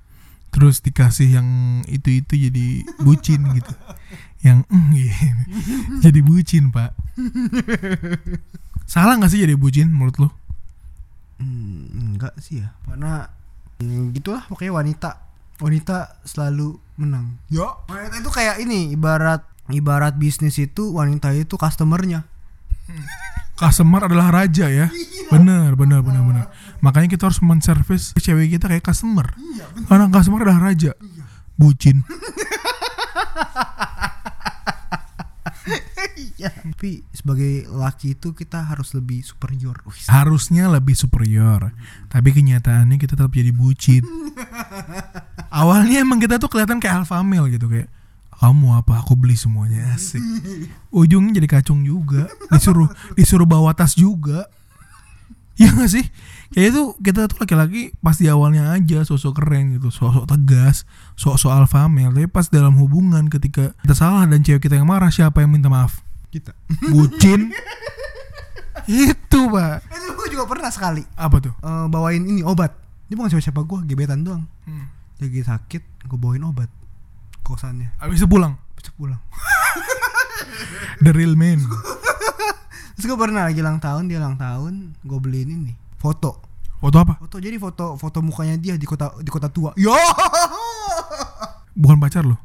[0.52, 1.48] Terus dikasih yang
[1.88, 2.68] itu-itu jadi
[3.00, 3.74] bucin gitu.
[4.44, 5.24] Yang mm, gitu.
[6.08, 6.92] jadi bucin pak.
[8.92, 10.30] Salah gak sih jadi bucin menurut lo?
[11.40, 12.76] Hmm, enggak sih ya.
[12.86, 13.32] Karena
[13.80, 15.12] hmm, gitulah pokoknya wanita.
[15.62, 17.40] Wanita selalu menang.
[17.48, 17.72] Ya.
[17.88, 22.28] Wanita itu kayak ini ibarat ibarat bisnis itu wanita itu customernya.
[23.56, 24.90] Customer adalah raja ya.
[25.30, 26.46] Bener, bener, bener, bener.
[26.82, 29.32] Makanya kita harus menservis cewek kita kayak customer.
[29.86, 30.94] Karena customer adalah raja.
[31.56, 32.02] Bucin.
[36.42, 36.50] Iya.
[36.58, 39.78] Tapi sebagai laki itu kita harus lebih superior.
[39.86, 41.70] Wih, Harusnya lebih superior.
[42.10, 44.02] Tapi kenyataannya kita tetap jadi bucin.
[45.62, 47.94] Awalnya emang kita tuh kelihatan kayak alpha male gitu kayak
[48.42, 50.18] kamu apa aku beli semuanya asik.
[50.90, 52.26] Ujungnya jadi kacung juga.
[52.50, 54.50] Disuruh disuruh bawa tas juga.
[55.56, 56.06] Iya gak sih?
[56.52, 60.84] Kayak itu kita tuh laki-laki pas di awalnya aja sosok keren gitu, sosok tegas,
[61.14, 62.12] sosok alpha male.
[62.12, 65.68] Tapi pas dalam hubungan ketika kita salah dan cewek kita yang marah, siapa yang minta
[65.68, 66.02] maaf?
[66.32, 66.56] kita.
[66.88, 67.52] Bucin.
[68.88, 69.84] itu pak.
[69.86, 71.54] Itu gue juga pernah sekali Apa tuh?
[71.54, 72.72] eh, bawain ini obat.
[73.08, 74.48] Ini bukan siapa-siapa gue, gebetan doang.
[75.20, 76.72] Lagi sakit, gue bawain obat
[77.44, 77.92] kosannya.
[78.00, 78.56] Habis itu pulang.
[78.74, 79.20] Bisa pulang.
[81.04, 81.60] The real man.
[83.02, 86.38] Terus gue pernah lagi ulang tahun, dia ulang tahun, gue beliin ini foto.
[86.78, 87.18] Foto apa?
[87.18, 89.74] Foto jadi foto foto mukanya dia di kota di kota tua.
[89.74, 89.90] Yo.
[91.82, 92.38] Bukan pacar lo.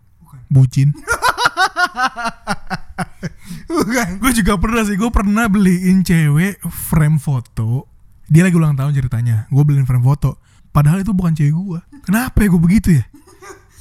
[0.49, 0.97] Bucin.
[3.69, 4.17] Bukan.
[4.17, 7.93] gue juga pernah sih, gue pernah beliin cewek frame foto.
[8.25, 9.53] Dia lagi ulang tahun ceritanya.
[9.53, 10.41] Gue beliin frame foto.
[10.73, 12.01] Padahal itu bukan cewek gue.
[12.01, 13.05] Kenapa ya gue begitu ya?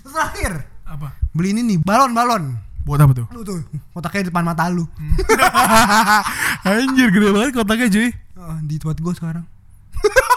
[0.04, 1.16] Terakhir Apa?
[1.32, 2.65] beliin ini balon-balon.
[2.86, 3.28] Buat apa tuh?
[3.34, 3.66] Lu tuh
[3.98, 4.86] kotaknya di depan mata lu.
[6.70, 8.10] Anjir gede banget kotaknya cuy.
[8.38, 9.46] Oh, di tempat gue sekarang.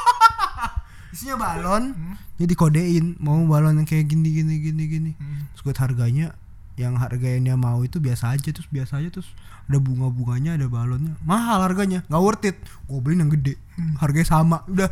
[1.15, 1.93] Isinya balon,
[2.41, 5.13] jadi kodein mau balon yang kayak gini gini gini gini.
[5.53, 6.33] Terus gue harganya
[6.79, 9.27] yang harga yang dia mau itu biasa aja terus biasa aja terus
[9.67, 12.55] ada bunga bunganya ada balonnya mahal harganya nggak worth it
[12.87, 13.59] gue beliin yang gede
[13.99, 14.87] harganya sama udah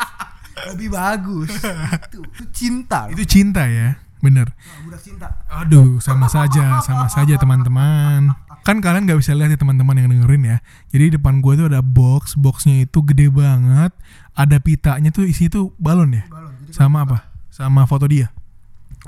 [0.72, 4.00] lebih bagus itu, itu cinta Itu cinta ya.
[4.20, 4.52] Bener.
[4.84, 8.36] Budak cinta Aduh, sama saja, sama saja teman-teman.
[8.60, 10.58] Kan kalian nggak bisa lihat ya teman-teman yang dengerin ya.
[10.92, 13.92] Jadi depan gue tuh ada box, boxnya itu gede banget.
[14.36, 16.24] Ada pitanya tuh isi tuh balon ya.
[16.28, 17.18] balon jadi Sama apa?
[17.48, 18.28] Sama foto dia.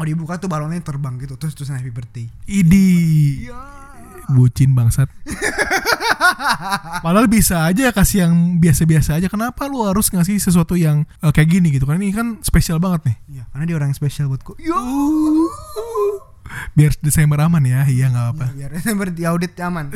[0.01, 3.45] oh dibuka tuh balonnya terbang gitu terus terus happy birthday Idi.
[3.45, 3.61] iya
[4.33, 5.13] Bucin bangsat.
[7.05, 9.29] Padahal bisa aja kasih yang biasa-biasa aja.
[9.29, 11.99] Kenapa lu harus ngasih sesuatu yang eh, kayak gini gitu kan?
[11.99, 13.17] Ini kan spesial banget nih.
[13.39, 14.57] Iya, karena dia orang yang spesial buatku.
[14.63, 14.79] Yo.
[16.77, 17.89] Biar Desember aman ya.
[17.89, 18.45] Iya nggak apa.
[18.53, 19.89] Biar Desember di audit aman.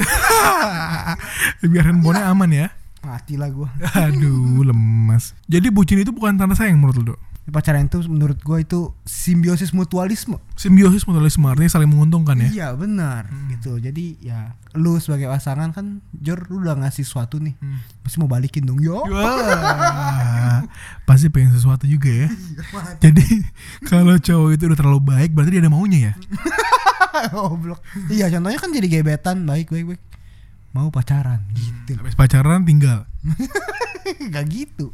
[1.73, 2.67] Biar handphonenya aman ya.
[3.07, 3.71] Mati lah gua.
[3.95, 5.37] Aduh, lemas.
[5.47, 7.21] Jadi bucin itu bukan tanda sayang menurut lu, Dok?
[7.47, 10.35] Pacaran itu menurut gua itu simbiosis mutualisme.
[10.59, 12.49] Simbiosis mutualisme artinya saling menguntungkan ya.
[12.51, 13.31] Iya, benar.
[13.55, 13.79] Gitu.
[13.79, 17.55] Jadi ya lu sebagai pasangan kan Jor lu udah ngasih sesuatu nih.
[17.63, 17.79] Hmm.
[18.03, 18.83] Pasti mau balikin dong.
[18.83, 18.99] Yo.
[21.07, 22.29] Pasti pengen sesuatu juga ya.
[22.99, 23.47] Jadi
[23.87, 26.15] kalau cowok itu udah terlalu baik, berarti dia ada maunya ya.
[27.33, 27.81] Goblok.
[28.13, 30.03] iya, contohnya kan jadi gebetan, baik baik baik.
[30.77, 31.97] Mau pacaran gitu.
[31.97, 33.09] Habis pacaran tinggal.
[34.35, 34.93] Gak gitu.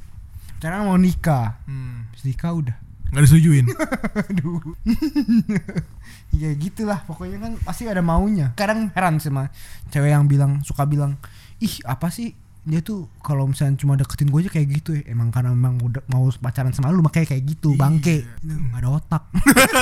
[0.60, 1.58] Pacaran mau nikah.
[1.66, 2.76] Habis nikah udah.
[3.12, 3.66] Nggak disetujuin.
[4.32, 4.60] Aduh.
[6.40, 8.56] ya gitulah pokoknya kan pasti ada maunya.
[8.56, 9.52] Kadang heran sih mah
[9.88, 11.20] cewek yang bilang suka bilang,
[11.60, 15.34] "Ih, apa sih dia tuh kalau misalnya cuma deketin gue aja kayak gitu ya emang
[15.34, 19.22] karena memang udah mau pacaran sama lu makanya kayak gitu bangke nggak ada otak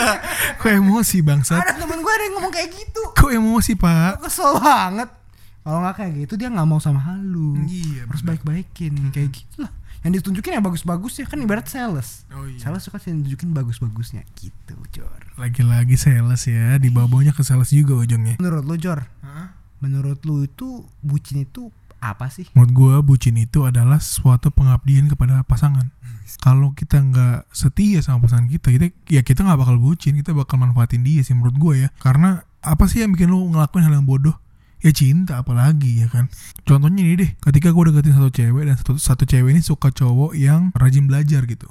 [0.65, 1.61] Kok emosi bangsat?
[1.61, 4.25] ada temen gue ada yang ngomong kayak gitu Kok emosi pak?
[4.25, 5.13] kesel banget
[5.61, 9.73] kalau nggak kayak gitu dia nggak mau sama halu Iya, harus baik-baikin kayak gitu lah
[10.01, 12.57] yang ditunjukin yang bagus-bagus ya kan ibarat sales Oh iya.
[12.57, 18.37] sales suka sih tunjukin bagus-bagusnya gitu Jor Lagi-lagi sales ya, dibawa-bawanya ke sales juga ujungnya.
[18.37, 19.05] menurut lu Jor
[19.81, 25.45] menurut lu itu bucin itu apa sih Menurut gua bucin itu adalah suatu pengabdian kepada
[25.45, 25.93] pasangan.
[26.41, 30.57] Kalau kita nggak setia sama pasangan kita, kita ya kita nggak bakal bucin, kita bakal
[30.57, 31.89] manfaatin dia sih menurut gua ya.
[32.01, 34.33] Karena apa sih yang bikin lu ngelakuin hal yang bodoh?
[34.81, 36.33] Ya cinta apalagi ya kan.
[36.65, 40.33] Contohnya ini deh, ketika gua deketin satu cewek dan satu, satu cewek ini suka cowok
[40.37, 41.69] yang rajin belajar gitu.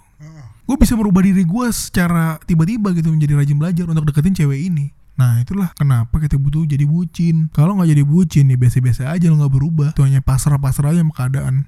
[0.70, 4.93] Gue bisa merubah diri gua secara tiba-tiba gitu menjadi rajin belajar untuk deketin cewek ini.
[5.18, 7.49] Nah itulah kenapa kita butuh jadi bucin.
[7.49, 9.89] Kalau nggak jadi bucin ya biasa-biasa aja lo nggak berubah.
[9.97, 11.66] Itu hanya pasrah-pasrah aja sama keadaan.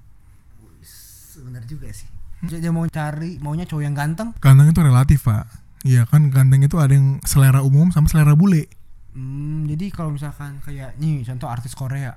[1.32, 2.12] sebenarnya juga sih
[2.42, 5.46] dia mau cari maunya cowok yang ganteng Ganteng itu relatif pak.
[5.82, 8.70] Iya kan ganteng itu ada yang selera umum sama selera bule.
[9.12, 12.16] Hmm, jadi kalau misalkan kayak nih contoh artis Korea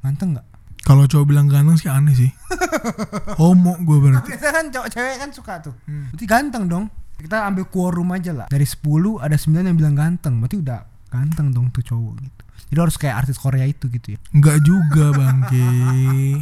[0.00, 0.46] ganteng nggak
[0.80, 2.32] Kalau cowok bilang ganteng sih aneh sih.
[3.38, 4.32] Homo gue berarti.
[4.32, 6.08] biasa kan cowok cewek kan suka tuh Hmm.
[6.08, 6.84] berarti ganteng dong
[7.16, 8.80] kita ambil quorum aja lah dari 10
[9.18, 13.16] ada 9 yang bilang ganteng berarti udah ganteng dong tuh cowok gitu jadi harus kayak
[13.18, 15.68] artis Korea itu gitu ya Enggak juga bangke.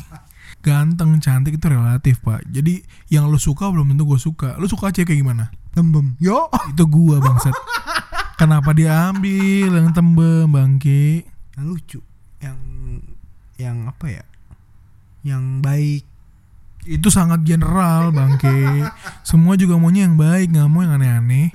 [0.59, 2.43] Ganteng cantik itu relatif pak.
[2.45, 4.55] Jadi yang lo suka belum tentu gue suka.
[4.55, 5.45] Lo suka cewek kayak gimana?
[5.70, 7.55] tembem yo Itu gua bangsat.
[8.39, 11.26] Kenapa dia ambil yang tembem bangke?
[11.59, 11.99] yang lucu
[12.39, 12.59] yang
[13.59, 14.24] yang apa ya
[15.26, 16.07] yang baik
[16.86, 18.86] Itu sangat general bangke.
[19.26, 21.53] Semua juga maunya yang baik, nggak mau yang aneh-aneh.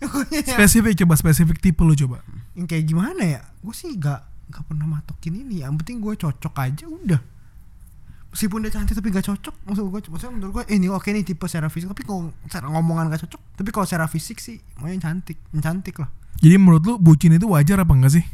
[0.56, 2.24] Spesifik coba spesifik tipe lu coba.
[2.58, 6.54] yang kayak gimana ya gue sih gak gak pernah matokin ini yang penting gue cocok
[6.54, 7.18] aja udah
[8.34, 11.22] meskipun dia cantik tapi gak cocok maksud gue maksudnya menurut gue eh, ini oke nih
[11.22, 14.90] tipe secara fisik tapi kalau secara ngomongan gak cocok tapi kalau secara fisik sih mau
[14.90, 16.10] yang cantik yang cantik lah
[16.42, 18.26] Jadi menurut lu bucin itu wajar apa enggak sih?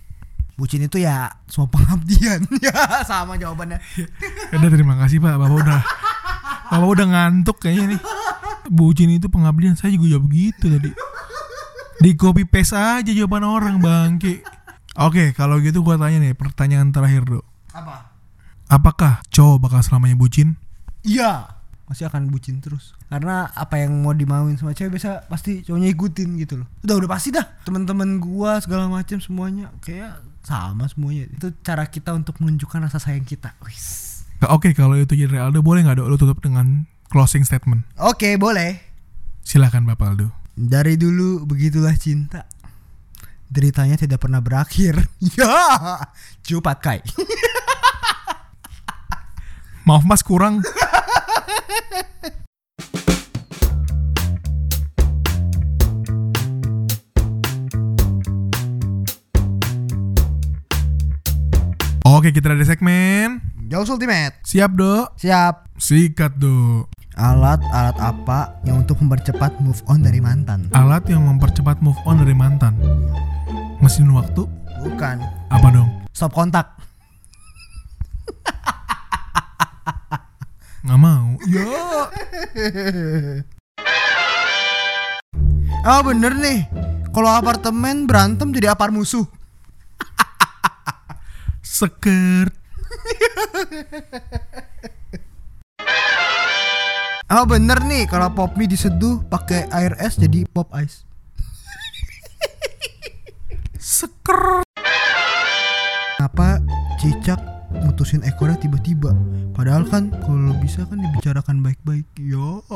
[0.56, 2.72] bucin itu ya semua pengabdian ya
[3.08, 3.80] sama jawabannya
[4.56, 5.80] Udah terima kasih pak, bapak udah
[6.68, 8.00] bapak udah ngantuk kayaknya nih.
[8.68, 10.92] Bucin itu pengabdian, saya juga jawab gitu tadi.
[12.00, 14.44] Di copy paste aja jawaban orang bangke.
[15.00, 17.44] Oke, kalau gitu gua tanya nih pertanyaan terakhir dok.
[17.70, 18.09] apa
[18.70, 20.54] Apakah cowok bakal selamanya bucin?
[21.02, 21.58] iya.
[21.84, 22.94] Masih akan bucin terus.
[23.10, 26.70] Karena apa yang mau dimauin sama cewek biasa pasti cowoknya ikutin gitu loh.
[26.86, 27.42] Udah udah pasti dah.
[27.66, 29.74] Teman-teman gua segala macam semuanya.
[29.82, 31.26] Kayak sama semuanya.
[31.26, 33.58] Itu cara kita untuk menunjukkan rasa sayang kita.
[33.66, 34.22] Wis.
[34.46, 37.82] Oke kalau itu jadi Aldo boleh nggak lu tutup dengan closing statement?
[37.98, 38.78] oke boleh.
[39.42, 40.30] Silakan Bapak Aldo.
[40.54, 42.46] dari dulu begitulah cinta.
[43.50, 44.94] Deritanya tidak pernah berakhir.
[45.34, 45.50] Ya
[46.40, 46.98] cepat kai
[49.88, 50.60] Maaf mas kurang.
[62.04, 63.40] Oke kita ada segmen.
[63.70, 64.36] Jaus Ultimate.
[64.44, 65.16] Siap dok?
[65.16, 65.72] Siap.
[65.80, 66.90] Sikat dok.
[67.16, 70.68] Alat-alat apa yang untuk mempercepat move on dari mantan?
[70.76, 72.76] Alat yang mempercepat move on dari mantan?
[73.80, 74.44] Mesin waktu?
[74.84, 75.16] Bukan.
[75.48, 76.00] Apa dong?
[76.20, 76.76] stop kontak
[81.40, 81.64] Mau Ya
[85.80, 86.68] Oh bener nih.
[87.10, 89.24] Kalau apartemen berantem jadi apar musuh.
[91.64, 92.52] Sekert
[97.30, 98.10] Oh bener nih.
[98.10, 101.06] Kalau pop mie diseduh pakai air es jadi pop ice.
[103.80, 104.66] Seker
[106.20, 106.60] Kenapa
[107.00, 109.14] cicak mutusin ekornya tiba-tiba.
[109.54, 112.06] Padahal kan kalau bisa kan dibicarakan baik-baik.
[112.18, 112.66] Yo.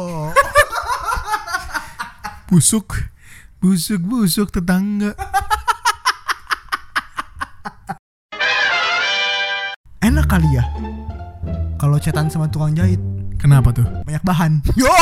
[2.50, 3.10] Busuk.
[3.58, 5.16] Busuk busuk tetangga.
[10.04, 10.68] Enak kali ya?
[11.80, 13.00] Kalau cetan sama tukang jahit.
[13.40, 13.88] Kenapa tuh?
[14.04, 14.60] Banyak bahan.
[14.80, 14.92] Yo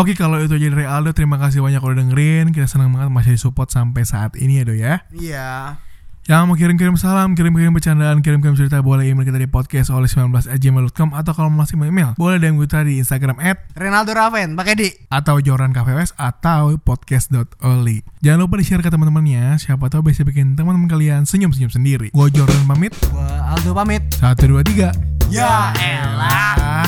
[0.00, 2.56] Oke kalau itu jadi Aldo Terima kasih banyak udah dengerin.
[2.56, 5.04] Kita senang banget masih support sampai saat ini ya Do ya.
[5.12, 5.76] Iya.
[6.24, 10.52] Yang mau kirim-kirim salam, kirim-kirim bercandaan, kirim-kirim cerita Boleh email kita di podcast oleh 19
[10.52, 14.74] gmail.com Atau kalau masih mau email Boleh DM kita di Instagram at Renaldo Raven pakai
[14.76, 19.58] di Atau Joran KVWS Atau podcast.oli Jangan lupa di-share ke teman-temannya.
[19.58, 22.08] Siapa tahu bisa bikin teman-teman kalian senyum-senyum sendiri.
[22.12, 22.92] Gue Joran pamit.
[23.10, 24.04] Gua Aldo pamit.
[24.12, 24.92] Satu, dua, tiga.
[25.32, 26.84] Ya elah